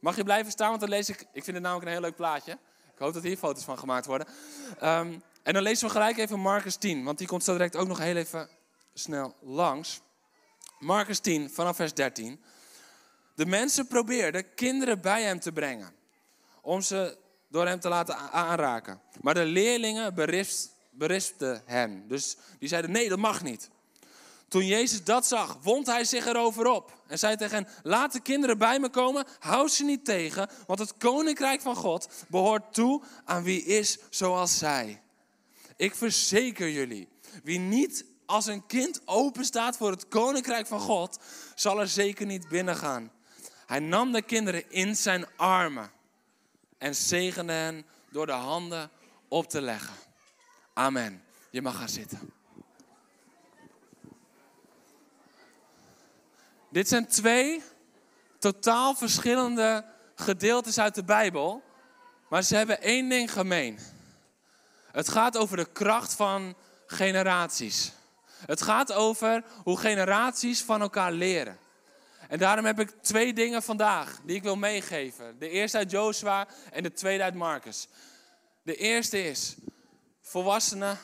Mag 0.02 0.16
je 0.16 0.24
blijven 0.24 0.52
staan, 0.52 0.70
want 0.70 0.80
dan 0.80 0.90
lees 0.90 1.10
ik. 1.10 1.20
Ik 1.20 1.44
vind 1.44 1.56
het 1.56 1.62
namelijk 1.62 1.86
een 1.86 1.92
heel 1.92 2.02
leuk 2.02 2.16
plaatje. 2.16 2.52
Ik 2.94 3.04
hoop 3.04 3.14
dat 3.14 3.24
hier 3.24 3.38
foto's 3.38 3.64
van 3.64 3.78
gemaakt 3.78 4.06
worden. 4.06 4.28
Um, 4.84 5.24
en 5.44 5.54
dan 5.54 5.64
lezen 5.64 5.88
we 5.88 5.92
gelijk 5.92 6.18
even 6.18 6.40
Marcus 6.40 6.76
10, 6.76 7.04
want 7.04 7.18
die 7.18 7.28
komt 7.28 7.44
zo 7.44 7.52
direct 7.52 7.76
ook 7.76 7.88
nog 7.88 7.98
heel 7.98 8.16
even 8.16 8.50
snel 8.94 9.36
langs. 9.42 10.02
Marcus 10.80 11.20
10, 11.20 11.50
vanaf 11.50 11.76
vers 11.76 11.94
13. 11.94 12.42
De 13.36 13.46
mensen 13.46 13.88
probeerden 13.88 14.54
kinderen 14.54 15.02
bij 15.02 15.24
hem 15.24 15.40
te 15.40 15.52
brengen, 15.52 15.94
om 16.62 16.82
ze 16.82 17.18
door 17.50 17.68
hem 17.68 17.80
te 17.80 17.90
laten 17.90 18.18
aanraken. 18.18 19.02
Maar 19.22 19.34
de 19.34 19.46
leerlingen 19.46 20.14
berispten. 20.92 21.64
Dus 22.08 22.38
die 22.60 22.70
zeiden: 22.70 22.92
nee, 22.92 23.10
dat 23.10 23.20
mag 23.20 23.44
niet. 23.44 23.70
Toen 24.48 24.66
Jezus 24.66 25.04
dat 25.04 25.28
zag, 25.28 25.58
wond 25.62 25.88
hij 25.88 26.04
zich 26.04 26.26
erover 26.26 26.68
op. 26.68 27.02
En 27.08 27.20
zei 27.20 27.36
tegen 27.36 27.56
hen, 27.56 27.68
laat 27.84 28.14
de 28.14 28.20
kinderen 28.20 28.58
bij 28.58 28.80
me 28.80 28.90
komen, 28.90 29.26
hou 29.40 29.68
ze 29.68 29.84
niet 29.84 30.06
tegen, 30.06 30.50
want 30.68 30.80
het 30.80 30.98
koninkrijk 30.98 31.62
van 31.62 31.76
God 31.76 32.10
behoort 32.28 32.74
toe 32.74 33.04
aan 33.26 33.44
wie 33.44 33.64
is 33.64 33.98
zoals 34.10 34.58
zij. 34.58 35.02
Ik 35.76 35.96
verzeker 35.96 36.70
jullie, 36.70 37.08
wie 37.44 37.60
niet 37.60 38.06
als 38.28 38.46
een 38.46 38.66
kind 38.66 39.02
openstaat 39.06 39.78
voor 39.78 39.92
het 39.92 40.08
koninkrijk 40.08 40.68
van 40.68 40.80
God, 40.80 41.20
zal 41.56 41.80
er 41.80 41.88
zeker 41.88 42.26
niet 42.26 42.48
binnengaan. 42.48 43.12
Hij 43.66 43.80
nam 43.80 44.12
de 44.12 44.22
kinderen 44.22 44.72
in 44.72 44.96
zijn 44.96 45.26
armen 45.36 45.92
en 46.78 46.96
zegende 46.96 47.54
hen 47.54 47.86
door 48.10 48.26
de 48.26 48.32
handen 48.32 48.90
op 49.28 49.50
te 49.50 49.62
leggen. 49.62 49.94
Amen. 50.74 51.24
Je 51.50 51.62
mag 51.62 51.78
gaan 51.78 51.90
zitten. 51.90 52.32
Dit 56.70 56.88
zijn 56.88 57.08
twee 57.08 57.64
totaal 58.40 58.96
verschillende 58.96 59.86
gedeeltes 60.16 60.80
uit 60.80 60.96
de 60.96 61.04
Bijbel, 61.04 61.64
maar 62.30 62.44
ze 62.44 62.56
hebben 62.56 62.82
één 62.82 63.10
ding 63.10 63.32
gemeen. 63.32 63.80
Het 64.92 65.10
gaat 65.10 65.38
over 65.38 65.58
de 65.58 65.72
kracht 65.72 66.14
van 66.14 66.56
generaties. 66.88 67.92
Het 68.46 68.62
gaat 68.62 68.94
over 68.94 69.44
hoe 69.64 69.78
generaties 69.80 70.62
van 70.62 70.82
elkaar 70.82 71.12
leren. 71.12 71.58
En 72.30 72.38
daarom 72.38 72.66
heb 72.66 72.80
ik 72.80 72.90
twee 73.02 73.34
dingen 73.34 73.64
vandaag 73.64 74.20
die 74.24 74.36
ik 74.36 74.44
wil 74.44 74.56
meegeven. 74.56 75.40
De 75.40 75.50
eerste 75.50 75.78
uit 75.78 75.92
Joshua 75.92 76.48
en 76.72 76.84
de 76.84 76.94
tweede 76.94 77.24
uit 77.24 77.36
Marcus. 77.36 77.88
De 78.64 78.76
eerste 78.76 79.24
is, 79.24 79.56
volwassenen, 80.22 80.98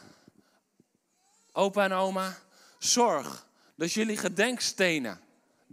opa 1.51 1.83
en 1.83 1.93
oma, 1.93 2.37
zorg 2.77 3.45
dat 3.75 3.93
jullie 3.93 4.17
gedenkstenen 4.17 5.21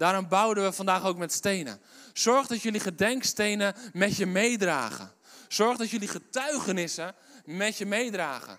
Daarom 0.01 0.29
bouwden 0.29 0.65
we 0.65 0.73
vandaag 0.73 1.05
ook 1.05 1.17
met 1.17 1.33
stenen. 1.33 1.81
Zorg 2.13 2.47
dat 2.47 2.63
jullie 2.63 2.81
gedenkstenen 2.81 3.75
met 3.93 4.17
je 4.17 4.27
meedragen. 4.27 5.13
Zorg 5.49 5.77
dat 5.77 5.91
jullie 5.91 6.09
getuigenissen 6.09 7.15
met 7.45 7.77
je 7.77 7.87
meedragen. 7.87 8.59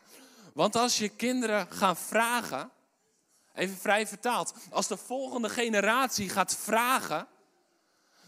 Want 0.53 0.75
als 0.75 0.98
je 0.98 1.10
kinderen 1.10 1.67
gaan 1.70 1.98
vragen, 1.98 2.70
even 3.53 3.77
vrij 3.77 4.08
vertaald, 4.08 4.53
als 4.70 4.88
de 4.88 4.98
volgende 4.98 5.50
generatie 5.50 6.29
gaat 6.29 6.55
vragen, 6.55 7.27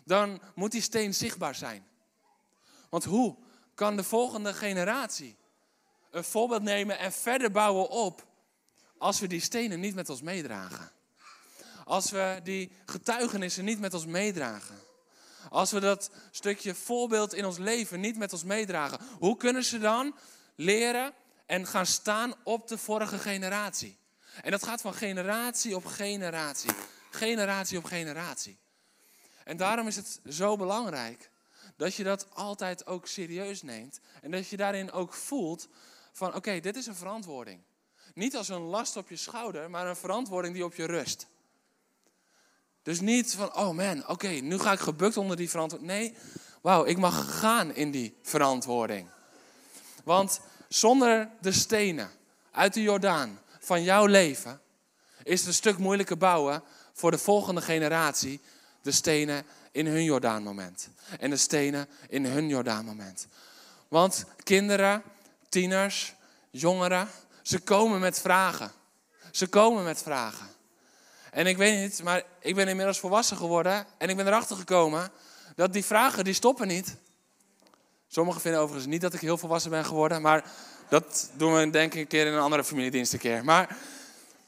dan 0.05 0.41
moet 0.55 0.71
die 0.71 0.81
steen 0.81 1.13
zichtbaar 1.13 1.55
zijn. 1.55 1.87
Want 2.89 3.03
hoe 3.03 3.37
kan 3.75 3.95
de 3.95 4.03
volgende 4.03 4.53
generatie 4.53 5.37
een 6.11 6.23
voorbeeld 6.23 6.61
nemen 6.61 6.99
en 6.99 7.11
verder 7.11 7.51
bouwen 7.51 7.89
op 7.89 8.27
als 8.97 9.19
we 9.19 9.27
die 9.27 9.41
stenen 9.41 9.79
niet 9.79 9.95
met 9.95 10.09
ons 10.09 10.21
meedragen? 10.21 10.91
als 11.85 12.11
we 12.11 12.39
die 12.43 12.71
getuigenissen 12.85 13.65
niet 13.65 13.79
met 13.79 13.93
ons 13.93 14.05
meedragen? 14.05 14.79
Als 15.49 15.71
we 15.71 15.79
dat 15.79 16.09
stukje 16.31 16.75
voorbeeld 16.75 17.33
in 17.33 17.45
ons 17.45 17.57
leven 17.57 17.99
niet 17.99 18.17
met 18.17 18.33
ons 18.33 18.43
meedragen, 18.43 18.99
hoe 19.19 19.37
kunnen 19.37 19.63
ze 19.63 19.79
dan 19.79 20.15
leren 20.55 21.13
en 21.45 21.67
gaan 21.67 21.85
staan 21.85 22.33
op 22.43 22.67
de 22.67 22.77
vorige 22.77 23.17
generatie? 23.17 23.97
En 24.41 24.51
dat 24.51 24.63
gaat 24.63 24.81
van 24.81 24.93
generatie 24.93 25.75
op 25.75 25.85
generatie, 25.85 26.71
generatie 27.11 27.77
op 27.77 27.83
generatie. 27.83 28.57
En 29.43 29.57
daarom 29.57 29.87
is 29.87 29.95
het 29.95 30.19
zo 30.29 30.55
belangrijk 30.55 31.31
dat 31.75 31.95
je 31.95 32.03
dat 32.03 32.27
altijd 32.33 32.85
ook 32.85 33.07
serieus 33.07 33.61
neemt 33.61 33.99
en 34.21 34.31
dat 34.31 34.47
je 34.47 34.57
daarin 34.57 34.91
ook 34.91 35.13
voelt 35.13 35.67
van 36.11 36.35
oké, 36.35 36.59
dit 36.59 36.75
is 36.75 36.85
een 36.85 36.95
verantwoording. 36.95 37.61
Niet 38.13 38.35
als 38.35 38.49
een 38.49 38.61
last 38.61 38.97
op 38.97 39.09
je 39.09 39.15
schouder, 39.15 39.69
maar 39.69 39.87
een 39.87 39.95
verantwoording 39.95 40.53
die 40.53 40.65
op 40.65 40.73
je 40.73 40.85
rust. 40.85 41.27
Dus 42.81 42.99
niet 42.99 43.35
van, 43.35 43.55
oh 43.55 43.69
man, 43.69 44.07
oké, 44.07 44.27
nu 44.27 44.59
ga 44.59 44.71
ik 44.71 44.79
gebukt 44.79 45.17
onder 45.17 45.37
die 45.37 45.49
verantwoording. 45.49 45.91
Nee, 45.91 46.15
wauw, 46.61 46.85
ik 46.85 46.97
mag 46.97 47.39
gaan 47.39 47.75
in 47.75 47.91
die 47.91 48.17
verantwoording. 48.21 49.07
Want 50.03 50.39
zonder 50.67 51.29
de 51.41 51.51
stenen 51.51 52.11
uit 52.51 52.73
de 52.73 52.81
Jordaan 52.81 53.39
van 53.63 53.83
jouw 53.83 54.05
leven 54.05 54.61
is 55.23 55.39
het 55.39 55.47
een 55.47 55.53
stuk 55.53 55.77
moeilijker 55.77 56.17
bouwen 56.17 56.63
voor 56.93 57.11
de 57.11 57.17
volgende 57.17 57.61
generatie 57.61 58.41
de 58.81 58.91
stenen 58.91 59.45
in 59.71 59.87
hun 59.87 60.03
Jordaanmoment. 60.03 60.89
En 61.19 61.29
de 61.29 61.37
stenen 61.37 61.87
in 62.09 62.25
hun 62.25 62.47
Jordaanmoment. 62.47 63.27
Want 63.87 64.25
kinderen, 64.43 65.03
tieners, 65.49 66.13
jongeren, 66.49 67.07
ze 67.41 67.59
komen 67.59 67.99
met 67.99 68.19
vragen. 68.19 68.71
Ze 69.31 69.47
komen 69.47 69.83
met 69.83 70.01
vragen. 70.01 70.47
En 71.31 71.47
ik 71.47 71.57
weet 71.57 71.79
niet, 71.79 72.03
maar 72.03 72.23
ik 72.39 72.55
ben 72.55 72.67
inmiddels 72.67 72.99
volwassen 72.99 73.37
geworden 73.37 73.85
en 73.97 74.09
ik 74.09 74.15
ben 74.15 74.27
erachter 74.27 74.55
gekomen 74.55 75.11
dat 75.55 75.73
die 75.73 75.85
vragen, 75.85 76.23
die 76.23 76.33
stoppen 76.33 76.67
niet. 76.67 76.95
Sommigen 78.07 78.41
vinden 78.41 78.61
overigens 78.61 78.91
niet 78.91 79.01
dat 79.01 79.13
ik 79.13 79.19
heel 79.19 79.37
volwassen 79.37 79.71
ben 79.71 79.85
geworden, 79.85 80.21
maar 80.21 80.51
dat 80.93 81.29
doen 81.37 81.53
we 81.53 81.69
denk 81.69 81.93
ik 81.93 81.99
een 81.99 82.07
keer 82.07 82.25
in 82.27 82.33
een 82.33 82.39
andere 82.39 82.63
familiedienst 82.63 83.13
een 83.13 83.19
keer. 83.19 83.43
Maar 83.43 83.77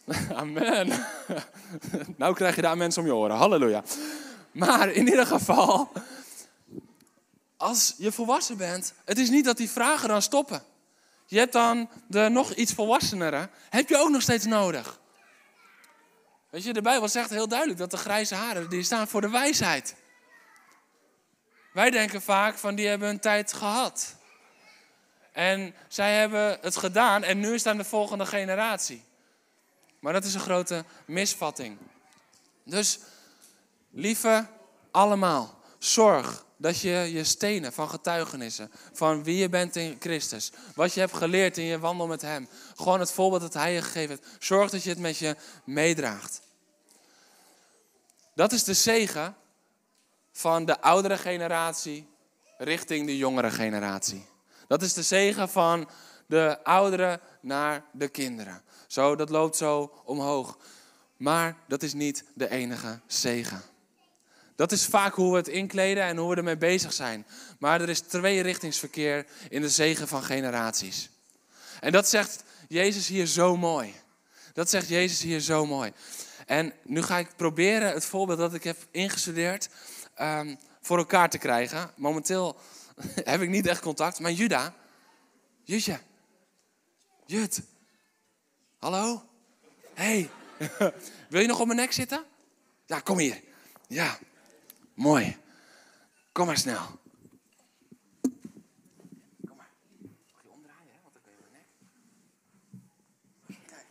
Amen. 0.36 0.88
nou 2.18 2.34
krijg 2.34 2.56
je 2.56 2.62
daar 2.62 2.78
mensen 2.78 3.02
om 3.02 3.08
je 3.08 3.16
oren. 3.16 3.36
Halleluja. 3.36 3.84
Maar 4.52 4.90
in 4.90 5.08
ieder 5.08 5.26
geval, 5.26 5.92
als 7.58 7.94
je 7.98 8.12
volwassen 8.12 8.58
bent, 8.58 8.94
het 9.06 9.18
is 9.18 9.30
niet 9.30 9.46
dat 9.46 9.58
die 9.58 9.70
vragen 9.70 10.08
dan 10.08 10.22
stoppen. 10.22 10.64
Je 11.26 11.38
hebt 11.38 11.54
dan 11.54 11.90
de 12.08 12.30
nog 12.30 12.54
iets 12.54 12.74
volwassenere, 12.74 13.50
heb 13.70 13.90
je 13.90 13.98
ook 13.98 14.10
nog 14.10 14.22
steeds 14.22 14.46
nodig. 14.46 15.00
Weet 16.50 16.64
je, 16.64 16.74
de 16.74 16.82
Bijbel 16.82 17.10
zegt 17.10 17.30
heel 17.30 17.48
duidelijk 17.48 17.80
dat 17.80 17.92
de 17.92 17.98
grijze 17.98 18.36
haren, 18.36 18.70
die 18.70 18.84
staan 18.84 19.08
voor 19.08 19.22
de 19.22 19.30
wijsheid. 19.30 19.96
Wij 21.74 21.90
denken 21.90 22.22
vaak 22.22 22.58
van 22.58 22.76
die 22.76 22.88
hebben 22.88 23.08
hun 23.08 23.20
tijd 23.20 23.54
gehad. 23.54 24.16
En 25.36 25.76
zij 25.88 26.18
hebben 26.18 26.58
het 26.62 26.78
gedaan 26.78 27.24
en 27.24 27.40
nu 27.40 27.54
is 27.54 27.64
het 27.64 27.72
aan 27.72 27.78
de 27.78 27.84
volgende 27.84 28.26
generatie. 28.26 29.04
Maar 30.00 30.14
dat 30.14 30.24
is 30.24 30.34
een 30.34 30.40
grote 30.40 30.84
misvatting. 31.06 31.78
Dus, 32.64 33.00
lieve 33.92 34.48
allemaal, 34.92 35.60
zorg 35.78 36.46
dat 36.58 36.80
je 36.80 36.90
je 36.90 37.24
stenen 37.24 37.74
van 37.74 37.90
getuigenissen, 37.90 38.72
van 38.94 39.24
wie 39.24 39.38
je 39.38 39.50
bent 39.50 39.76
in 39.76 39.98
Christus, 40.00 40.52
wat 40.76 40.94
je 40.94 41.00
hebt 41.00 41.14
geleerd 41.14 41.58
in 41.58 41.66
je 41.66 41.80
wandel 41.80 42.08
met 42.08 42.22
Hem, 42.22 42.48
gewoon 42.76 43.00
het 43.00 43.12
voorbeeld 43.12 43.42
dat 43.42 43.54
Hij 43.54 43.74
je 43.74 43.82
gegeven 43.82 44.10
heeft, 44.10 44.44
zorg 44.44 44.72
dat 44.72 44.84
je 44.84 44.90
het 44.90 45.00
met 45.00 45.18
je 45.18 45.36
meedraagt. 45.64 46.42
Dat 48.34 48.52
is 48.52 48.64
de 48.64 48.74
zegen 48.74 49.36
van 50.32 50.66
de 50.66 50.82
oudere 50.82 51.18
generatie 51.18 52.08
richting 52.58 53.06
de 53.06 53.18
jongere 53.18 53.52
generatie. 53.52 54.34
Dat 54.68 54.82
is 54.82 54.94
de 54.94 55.04
zegen 55.04 55.50
van 55.50 55.90
de 56.28 56.64
ouderen 56.64 57.20
naar 57.42 57.84
de 57.92 58.08
kinderen. 58.08 58.62
Zo, 58.88 59.16
dat 59.16 59.30
loopt 59.30 59.56
zo 59.56 60.02
omhoog. 60.06 60.58
Maar 61.18 61.58
dat 61.68 61.84
is 61.84 61.94
niet 61.94 62.24
de 62.34 62.50
enige 62.50 63.00
zegen. 63.08 63.62
Dat 64.56 64.72
is 64.72 64.86
vaak 64.86 65.14
hoe 65.14 65.32
we 65.32 65.38
het 65.38 65.48
inkleden 65.48 66.04
en 66.04 66.18
hoe 66.18 66.30
we 66.30 66.36
ermee 66.36 66.58
bezig 66.58 66.94
zijn. 66.94 67.26
Maar 67.60 67.82
er 67.82 67.90
is 67.90 68.00
tweerichtingsverkeer 68.00 69.26
in 69.50 69.62
de 69.62 69.70
zegen 69.70 70.08
van 70.08 70.24
generaties. 70.24 71.10
En 71.80 71.92
dat 71.92 72.10
zegt 72.10 72.44
Jezus 72.68 73.08
hier 73.08 73.26
zo 73.26 73.58
mooi. 73.58 73.94
Dat 74.54 74.70
zegt 74.70 74.88
Jezus 74.88 75.22
hier 75.22 75.40
zo 75.40 75.66
mooi. 75.66 75.94
En 76.46 76.74
nu 76.84 77.02
ga 77.02 77.18
ik 77.18 77.36
proberen 77.36 77.94
het 77.94 78.06
voorbeeld 78.06 78.40
dat 78.40 78.54
ik 78.54 78.64
heb 78.64 78.78
ingestudeerd 78.92 79.70
um, 80.22 80.58
voor 80.82 80.98
elkaar 80.98 81.30
te 81.30 81.38
krijgen. 81.38 81.92
Momenteel 81.96 82.56
heb 83.32 83.42
ik 83.42 83.50
niet 83.50 83.68
echt 83.68 83.82
contact, 83.82 84.20
maar 84.20 84.32
Juda, 84.32 84.74
Jutje, 85.64 86.00
Jut, 87.26 87.62
hallo? 88.78 89.30
Hey, 89.94 90.30
wil 91.30 91.42
je 91.42 91.48
nog 91.48 91.60
op 91.60 91.66
mijn 91.66 91.80
nek 91.80 91.92
zitten? 91.92 92.24
Ja, 92.86 93.00
kom 93.00 93.18
hier. 93.18 93.42
Ja, 93.88 94.18
mooi. 94.94 95.38
Kom 96.32 96.46
maar 96.46 96.58
snel. 96.58 97.00
Kom 99.48 99.58
maar. 99.58 99.70
Mag 100.32 100.42
je 100.44 100.50
omdraaien, 100.50 100.92
hè? 100.92 101.00
want 101.02 101.14
dan 101.14 101.24
kun 101.24 101.32
je 101.32 101.40
mijn 101.52 101.64
nek. 103.48 103.68
Kijk. 103.68 103.86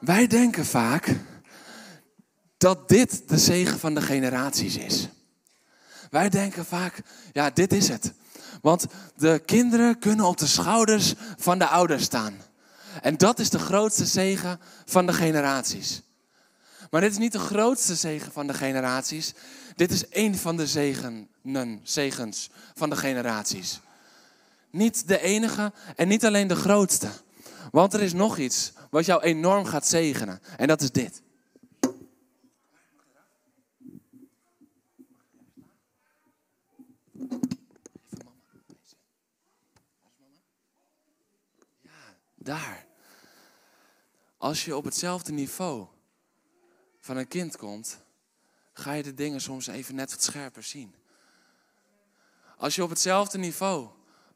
Wij 0.00 0.26
denken 0.26 0.66
vaak 0.66 1.16
dat 2.56 2.88
dit 2.88 3.28
de 3.28 3.38
zegen 3.38 3.78
van 3.78 3.94
de 3.94 4.02
generaties 4.02 4.76
is. 4.76 5.08
Wij 6.10 6.28
denken 6.28 6.64
vaak, 6.64 7.02
ja, 7.32 7.50
dit 7.50 7.72
is 7.72 7.88
het. 7.88 8.12
Want 8.62 8.86
de 9.16 9.42
kinderen 9.44 9.98
kunnen 9.98 10.26
op 10.26 10.38
de 10.38 10.46
schouders 10.46 11.14
van 11.36 11.58
de 11.58 11.66
ouders 11.66 12.04
staan. 12.04 12.34
En 13.02 13.16
dat 13.16 13.38
is 13.38 13.50
de 13.50 13.58
grootste 13.58 14.06
zegen 14.06 14.60
van 14.84 15.06
de 15.06 15.12
generaties. 15.12 16.02
Maar 16.90 17.00
dit 17.00 17.10
is 17.10 17.18
niet 17.18 17.32
de 17.32 17.38
grootste 17.38 17.94
zegen 17.94 18.32
van 18.32 18.46
de 18.46 18.54
generaties. 18.54 19.34
Dit 19.74 19.90
is 19.90 20.08
één 20.08 20.34
van 20.34 20.56
de 20.56 20.66
zegenen, 20.66 21.80
zegens 21.82 22.50
van 22.74 22.90
de 22.90 22.96
generaties. 22.96 23.80
Niet 24.70 25.08
de 25.08 25.20
enige 25.20 25.72
en 25.96 26.08
niet 26.08 26.24
alleen 26.24 26.46
de 26.46 26.56
grootste. 26.56 27.08
Want 27.70 27.94
er 27.94 28.02
is 28.02 28.12
nog 28.12 28.38
iets 28.38 28.72
wat 28.90 29.04
jou 29.04 29.22
enorm 29.22 29.64
gaat 29.64 29.86
zegenen. 29.86 30.40
En 30.56 30.66
dat 30.66 30.80
is 30.80 30.90
dit. 30.90 31.22
Daar. 42.50 42.86
Als 44.38 44.64
je 44.64 44.76
op 44.76 44.84
hetzelfde 44.84 45.32
niveau 45.32 45.86
van 47.00 47.16
een 47.16 47.28
kind 47.28 47.56
komt, 47.56 47.98
ga 48.72 48.92
je 48.92 49.02
de 49.02 49.14
dingen 49.14 49.40
soms 49.40 49.66
even 49.66 49.94
net 49.94 50.10
wat 50.10 50.22
scherper 50.22 50.62
zien. 50.62 50.94
Als 52.56 52.74
je 52.74 52.82
op 52.82 52.90
hetzelfde 52.90 53.38
niveau 53.38 53.88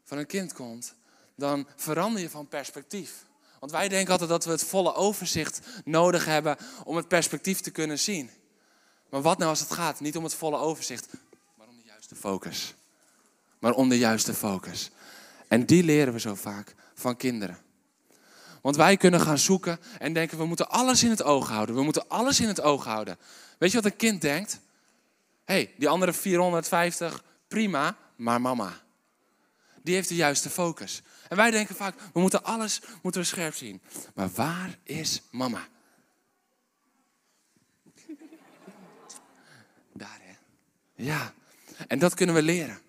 van 0.04 0.18
een 0.18 0.26
kind 0.26 0.52
komt, 0.52 0.94
dan 1.34 1.68
verander 1.76 2.22
je 2.22 2.30
van 2.30 2.48
perspectief. 2.48 3.24
Want 3.60 3.72
wij 3.72 3.88
denken 3.88 4.12
altijd 4.12 4.30
dat 4.30 4.44
we 4.44 4.50
het 4.50 4.64
volle 4.64 4.94
overzicht 4.94 5.60
nodig 5.84 6.24
hebben 6.24 6.56
om 6.84 6.96
het 6.96 7.08
perspectief 7.08 7.60
te 7.60 7.70
kunnen 7.70 7.98
zien. 7.98 8.30
Maar 9.10 9.22
wat 9.22 9.38
nou 9.38 9.50
als 9.50 9.60
het 9.60 9.70
gaat? 9.70 10.00
Niet 10.00 10.16
om 10.16 10.24
het 10.24 10.34
volle 10.34 10.56
overzicht, 10.56 11.06
maar 11.56 11.68
om 11.68 11.76
de 11.76 11.84
juiste 11.84 12.14
focus. 12.14 12.74
Maar 13.58 13.72
om 13.72 13.88
de 13.88 13.98
juiste 13.98 14.34
focus. 14.34 14.90
En 15.48 15.66
die 15.66 15.82
leren 15.82 16.12
we 16.12 16.20
zo 16.20 16.34
vaak 16.34 16.74
van 16.94 17.16
kinderen. 17.16 17.64
Want 18.64 18.76
wij 18.76 18.96
kunnen 18.96 19.20
gaan 19.20 19.38
zoeken 19.38 19.80
en 19.98 20.12
denken, 20.12 20.38
we 20.38 20.46
moeten 20.46 20.68
alles 20.68 21.02
in 21.02 21.10
het 21.10 21.22
oog 21.22 21.48
houden. 21.48 21.74
We 21.74 21.82
moeten 21.82 22.08
alles 22.08 22.40
in 22.40 22.48
het 22.48 22.60
oog 22.60 22.84
houden. 22.84 23.18
Weet 23.58 23.70
je 23.70 23.76
wat 23.76 23.84
een 23.84 23.96
kind 23.96 24.20
denkt? 24.20 24.60
Hé, 25.44 25.54
hey, 25.54 25.74
die 25.76 25.88
andere 25.88 26.12
450, 26.12 27.24
prima, 27.48 27.96
maar 28.16 28.40
mama. 28.40 28.72
Die 29.82 29.94
heeft 29.94 30.08
de 30.08 30.14
juiste 30.14 30.50
focus. 30.50 31.02
En 31.28 31.36
wij 31.36 31.50
denken 31.50 31.74
vaak, 31.74 31.94
we 32.12 32.20
moeten 32.20 32.44
alles 32.44 32.80
moeten 33.02 33.20
we 33.20 33.26
scherp 33.26 33.54
zien. 33.54 33.82
Maar 34.14 34.30
waar 34.30 34.78
is 34.82 35.22
mama? 35.30 35.66
Daar, 39.92 40.20
hè? 40.22 40.34
Ja, 40.94 41.32
en 41.88 41.98
dat 41.98 42.14
kunnen 42.14 42.34
we 42.34 42.42
leren. 42.42 42.80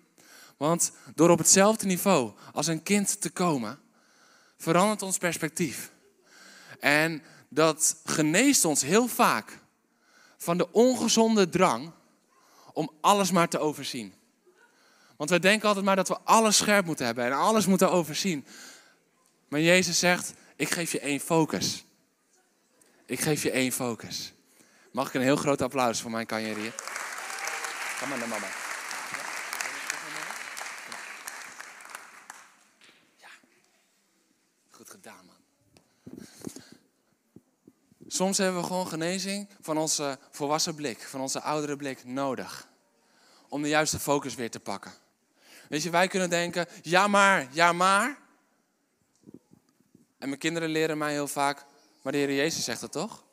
Want 0.56 0.92
door 1.14 1.30
op 1.30 1.38
hetzelfde 1.38 1.86
niveau 1.86 2.32
als 2.52 2.66
een 2.66 2.82
kind 2.82 3.20
te 3.20 3.30
komen, 3.30 3.80
verandert 4.56 5.02
ons 5.02 5.18
perspectief. 5.18 5.90
En 6.80 7.22
dat 7.48 7.96
geneest 8.04 8.64
ons 8.64 8.82
heel 8.82 9.08
vaak 9.08 9.58
van 10.36 10.56
de 10.56 10.72
ongezonde 10.72 11.48
drang 11.48 11.92
om 12.72 12.90
alles 13.00 13.30
maar 13.30 13.48
te 13.48 13.58
overzien. 13.58 14.14
Want 15.16 15.30
wij 15.30 15.38
denken 15.38 15.68
altijd 15.68 15.84
maar 15.84 15.96
dat 15.96 16.08
we 16.08 16.18
alles 16.24 16.56
scherp 16.56 16.86
moeten 16.86 17.06
hebben 17.06 17.24
en 17.24 17.32
alles 17.32 17.66
moeten 17.66 17.90
overzien. 17.90 18.46
Maar 19.48 19.60
Jezus 19.60 19.98
zegt, 19.98 20.32
ik 20.56 20.70
geef 20.70 20.92
je 20.92 21.00
één 21.00 21.20
focus. 21.20 21.84
Ik 23.06 23.20
geef 23.20 23.42
je 23.42 23.50
één 23.50 23.72
focus. 23.72 24.32
Mag 24.92 25.08
ik 25.08 25.14
een 25.14 25.20
heel 25.20 25.36
groot 25.36 25.62
applaus 25.62 26.00
voor 26.00 26.10
mijn 26.10 26.28
hier? 26.34 26.74
Kom 28.00 28.08
maar 28.08 28.18
naar 28.18 28.28
mama. 28.28 28.65
Soms 38.16 38.38
hebben 38.38 38.60
we 38.60 38.66
gewoon 38.66 38.88
genezing 38.88 39.48
van 39.60 39.78
onze 39.78 40.18
volwassen 40.30 40.74
blik, 40.74 41.00
van 41.00 41.20
onze 41.20 41.40
oudere 41.40 41.76
blik 41.76 42.04
nodig. 42.04 42.68
Om 43.48 43.62
de 43.62 43.68
juiste 43.68 43.98
focus 43.98 44.34
weer 44.34 44.50
te 44.50 44.60
pakken. 44.60 44.92
Weet 45.68 45.82
je, 45.82 45.90
wij 45.90 46.08
kunnen 46.08 46.30
denken, 46.30 46.66
ja 46.82 47.08
maar, 47.08 47.48
ja 47.50 47.72
maar. 47.72 48.18
En 50.18 50.28
mijn 50.28 50.38
kinderen 50.38 50.68
leren 50.68 50.98
mij 50.98 51.12
heel 51.12 51.28
vaak, 51.28 51.64
maar 52.02 52.12
de 52.12 52.18
Heer 52.18 52.34
Jezus 52.34 52.64
zegt 52.64 52.80
het 52.80 52.92
toch? 52.92 53.24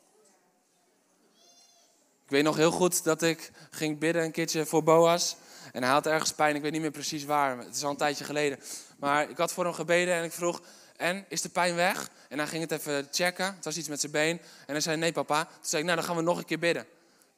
Ik 2.24 2.30
weet 2.30 2.44
nog 2.44 2.56
heel 2.56 2.70
goed 2.70 3.04
dat 3.04 3.22
ik 3.22 3.50
ging 3.70 3.98
bidden 3.98 4.22
een 4.22 4.32
keertje 4.32 4.66
voor 4.66 4.82
Boas. 4.82 5.36
En 5.72 5.82
hij 5.82 5.92
had 5.92 6.06
ergens 6.06 6.32
pijn, 6.32 6.56
ik 6.56 6.62
weet 6.62 6.72
niet 6.72 6.80
meer 6.80 6.90
precies 6.90 7.24
waar. 7.24 7.58
Het 7.58 7.76
is 7.76 7.84
al 7.84 7.90
een 7.90 7.96
tijdje 7.96 8.24
geleden. 8.24 8.58
Maar 8.98 9.30
ik 9.30 9.36
had 9.36 9.52
voor 9.52 9.64
hem 9.64 9.74
gebeden 9.74 10.14
en 10.14 10.24
ik 10.24 10.32
vroeg, 10.32 10.62
en 10.96 11.24
is 11.28 11.40
de 11.40 11.48
pijn 11.48 11.74
weg? 11.74 12.10
En 12.28 12.38
hij 12.38 12.46
ging 12.46 12.62
het 12.62 12.70
even 12.70 13.08
checken. 13.10 13.54
Het 13.54 13.64
was 13.64 13.76
iets 13.76 13.88
met 13.88 14.00
zijn 14.00 14.12
been. 14.12 14.38
En 14.38 14.72
hij 14.72 14.80
zei: 14.80 14.96
Nee, 14.96 15.12
papa. 15.12 15.44
Toen 15.44 15.52
zei 15.60 15.82
ik: 15.82 15.88
Nou, 15.88 15.98
dan 15.98 16.06
gaan 16.08 16.16
we 16.16 16.22
nog 16.22 16.38
een 16.38 16.44
keer 16.44 16.58
bidden. 16.58 16.86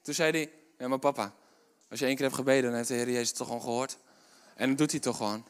Toen 0.02 0.14
zei 0.14 0.30
hij: 0.30 0.50
Ja, 0.78 0.88
maar 0.88 0.98
papa, 0.98 1.32
als 1.90 1.98
je 1.98 2.06
één 2.06 2.14
keer 2.14 2.24
hebt 2.24 2.36
gebeden, 2.36 2.62
dan 2.62 2.74
heeft 2.74 2.88
de 2.88 2.94
Heer 2.94 3.10
Jezus 3.10 3.28
het 3.28 3.36
toch 3.36 3.46
gewoon 3.46 3.62
gehoord. 3.62 3.96
En 4.54 4.66
dan 4.66 4.76
doet 4.76 4.90
hij 4.90 5.00
toch 5.00 5.16
gewoon. 5.16 5.44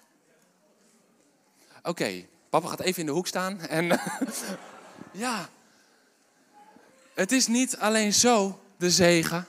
Oké, 1.83 2.27
papa 2.51 2.69
gaat 2.69 2.81
even 2.81 3.01
in 3.01 3.07
de 3.07 3.13
hoek 3.13 3.27
staan. 3.27 3.61
En 3.61 3.87
ja, 5.13 5.49
het 7.15 7.33
is 7.33 7.47
niet 7.47 7.77
alleen 7.79 8.13
zo 8.13 8.61
de 8.77 8.91
zegen, 8.91 9.47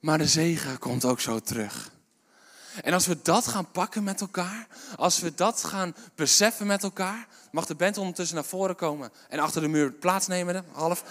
maar 0.00 0.18
de 0.18 0.26
zegen 0.26 0.78
komt 0.78 1.04
ook 1.04 1.20
zo 1.20 1.40
terug. 1.40 1.92
En 2.82 2.92
als 2.92 3.06
we 3.06 3.18
dat 3.22 3.46
gaan 3.46 3.70
pakken 3.70 4.04
met 4.04 4.20
elkaar, 4.20 4.66
als 4.96 5.20
we 5.20 5.34
dat 5.34 5.64
gaan 5.64 5.94
beseffen 6.14 6.66
met 6.66 6.82
elkaar, 6.82 7.26
mag 7.50 7.66
de 7.66 7.74
band 7.74 7.98
ondertussen 7.98 8.36
naar 8.36 8.44
voren 8.44 8.76
komen 8.76 9.12
en 9.28 9.38
achter 9.38 9.60
de 9.60 9.68
muur 9.68 9.92
plaatsnemen, 9.92 10.64
half. 10.72 11.04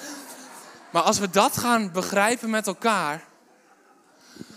Maar 0.91 1.01
als 1.01 1.19
we 1.19 1.29
dat 1.29 1.57
gaan 1.57 1.91
begrijpen 1.91 2.49
met 2.49 2.67
elkaar, 2.67 3.23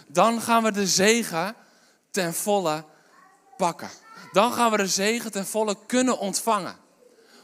dan 0.06 0.40
gaan 0.40 0.62
we 0.62 0.72
de 0.72 0.86
zegen 0.86 1.54
ten 2.10 2.34
volle 2.34 2.84
pakken. 3.56 3.90
Dan 4.32 4.52
gaan 4.52 4.70
we 4.70 4.76
de 4.76 4.86
zegen 4.86 5.30
ten 5.32 5.46
volle 5.46 5.76
kunnen 5.86 6.18
ontvangen. 6.18 6.76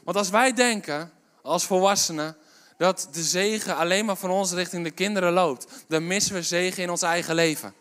Want 0.05 0.17
als 0.17 0.31
wij 0.31 0.53
denken, 0.53 1.13
als 1.43 1.65
volwassenen, 1.65 2.37
dat 2.77 3.09
de 3.13 3.23
zegen 3.23 3.77
alleen 3.77 4.05
maar 4.05 4.17
van 4.17 4.31
ons 4.31 4.53
richting 4.53 4.85
de 4.85 4.91
kinderen 4.91 5.33
loopt, 5.33 5.67
dan 5.89 6.07
missen 6.07 6.35
we 6.35 6.43
zegen 6.43 6.83
in 6.83 6.91
ons 6.91 7.03
eigen 7.03 7.35
leven. 7.35 7.75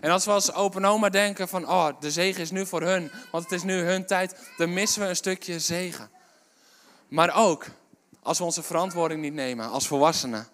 En 0.00 0.10
als 0.10 0.24
we 0.24 0.30
als 0.30 0.52
open 0.52 0.84
oma 0.84 1.08
denken 1.08 1.48
van, 1.48 1.68
oh, 1.68 1.88
de 2.00 2.10
zegen 2.10 2.42
is 2.42 2.50
nu 2.50 2.66
voor 2.66 2.82
hun, 2.82 3.10
want 3.30 3.44
het 3.44 3.52
is 3.52 3.62
nu 3.62 3.80
hun 3.82 4.06
tijd, 4.06 4.52
dan 4.56 4.72
missen 4.72 5.02
we 5.02 5.08
een 5.08 5.16
stukje 5.16 5.60
zegen. 5.60 6.10
Maar 7.08 7.36
ook, 7.36 7.66
als 8.22 8.38
we 8.38 8.44
onze 8.44 8.62
verantwoording 8.62 9.20
niet 9.20 9.32
nemen 9.32 9.70
als 9.70 9.86
volwassenen, 9.86 10.48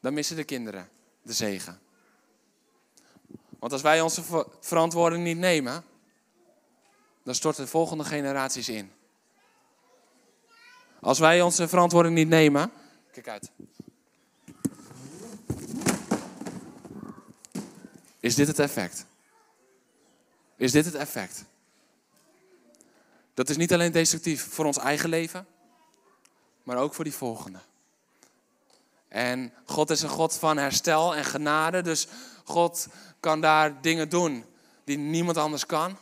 dan 0.00 0.14
missen 0.14 0.36
de 0.36 0.44
kinderen 0.44 0.88
de 1.22 1.32
zegen. 1.32 1.80
Want 3.58 3.72
als 3.72 3.82
wij 3.82 4.00
onze 4.00 4.46
verantwoording 4.60 5.24
niet 5.24 5.38
nemen, 5.38 5.84
dan 7.24 7.34
storten 7.34 7.64
de 7.64 7.70
volgende 7.70 8.04
generaties 8.04 8.68
in. 8.68 8.92
Als 11.00 11.18
wij 11.18 11.42
onze 11.42 11.68
verantwoording 11.68 12.14
niet 12.14 12.28
nemen, 12.28 12.72
kijk 13.12 13.28
uit. 13.28 13.50
Is 18.22 18.34
dit 18.34 18.46
het 18.46 18.58
effect? 18.58 19.06
Is 20.56 20.72
dit 20.72 20.84
het 20.84 20.94
effect? 20.94 21.44
Dat 23.34 23.48
is 23.48 23.56
niet 23.56 23.72
alleen 23.72 23.92
destructief 23.92 24.48
voor 24.52 24.64
ons 24.64 24.78
eigen 24.78 25.08
leven, 25.08 25.46
maar 26.62 26.76
ook 26.76 26.94
voor 26.94 27.04
die 27.04 27.14
volgende. 27.14 27.58
En 29.08 29.52
God 29.64 29.90
is 29.90 30.02
een 30.02 30.08
God 30.08 30.34
van 30.34 30.56
herstel 30.56 31.14
en 31.16 31.24
genade, 31.24 31.80
dus 31.82 32.06
God 32.44 32.86
kan 33.20 33.40
daar 33.40 33.80
dingen 33.80 34.08
doen 34.08 34.44
die 34.84 34.98
niemand 34.98 35.36
anders 35.36 35.66
kan. 35.66 35.96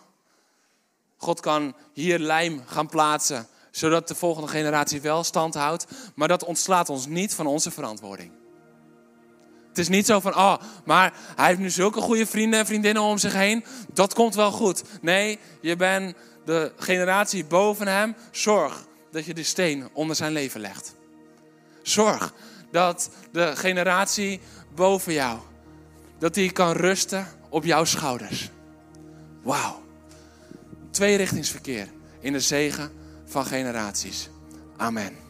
God 1.16 1.40
kan 1.40 1.76
hier 1.92 2.18
lijm 2.18 2.62
gaan 2.66 2.88
plaatsen, 2.88 3.48
zodat 3.70 4.08
de 4.08 4.14
volgende 4.14 4.48
generatie 4.48 5.00
wel 5.00 5.24
stand 5.24 5.54
houdt, 5.54 5.86
maar 6.14 6.28
dat 6.28 6.44
ontslaat 6.44 6.88
ons 6.88 7.06
niet 7.06 7.34
van 7.34 7.46
onze 7.46 7.70
verantwoording. 7.70 8.39
Het 9.70 9.78
is 9.78 9.88
niet 9.88 10.06
zo 10.06 10.20
van, 10.20 10.36
oh, 10.36 10.56
maar 10.84 11.12
hij 11.36 11.46
heeft 11.46 11.58
nu 11.58 11.70
zulke 11.70 12.00
goede 12.00 12.26
vrienden 12.26 12.58
en 12.58 12.66
vriendinnen 12.66 13.02
om 13.02 13.18
zich 13.18 13.32
heen. 13.32 13.64
Dat 13.92 14.14
komt 14.14 14.34
wel 14.34 14.50
goed. 14.50 14.82
Nee, 15.00 15.38
je 15.60 15.76
bent 15.76 16.14
de 16.44 16.72
generatie 16.76 17.44
boven 17.44 17.86
hem. 17.86 18.14
Zorg 18.30 18.86
dat 19.10 19.24
je 19.24 19.34
de 19.34 19.42
steen 19.42 19.88
onder 19.92 20.16
zijn 20.16 20.32
leven 20.32 20.60
legt. 20.60 20.94
Zorg 21.82 22.32
dat 22.70 23.10
de 23.32 23.56
generatie 23.56 24.40
boven 24.74 25.12
jou, 25.12 25.38
dat 26.18 26.34
die 26.34 26.52
kan 26.52 26.72
rusten 26.72 27.26
op 27.48 27.64
jouw 27.64 27.84
schouders. 27.84 28.50
Wauw. 29.42 29.82
Tweerichtingsverkeer 30.90 31.88
in 32.20 32.32
de 32.32 32.40
zegen 32.40 32.92
van 33.24 33.44
generaties. 33.44 34.28
Amen. 34.76 35.29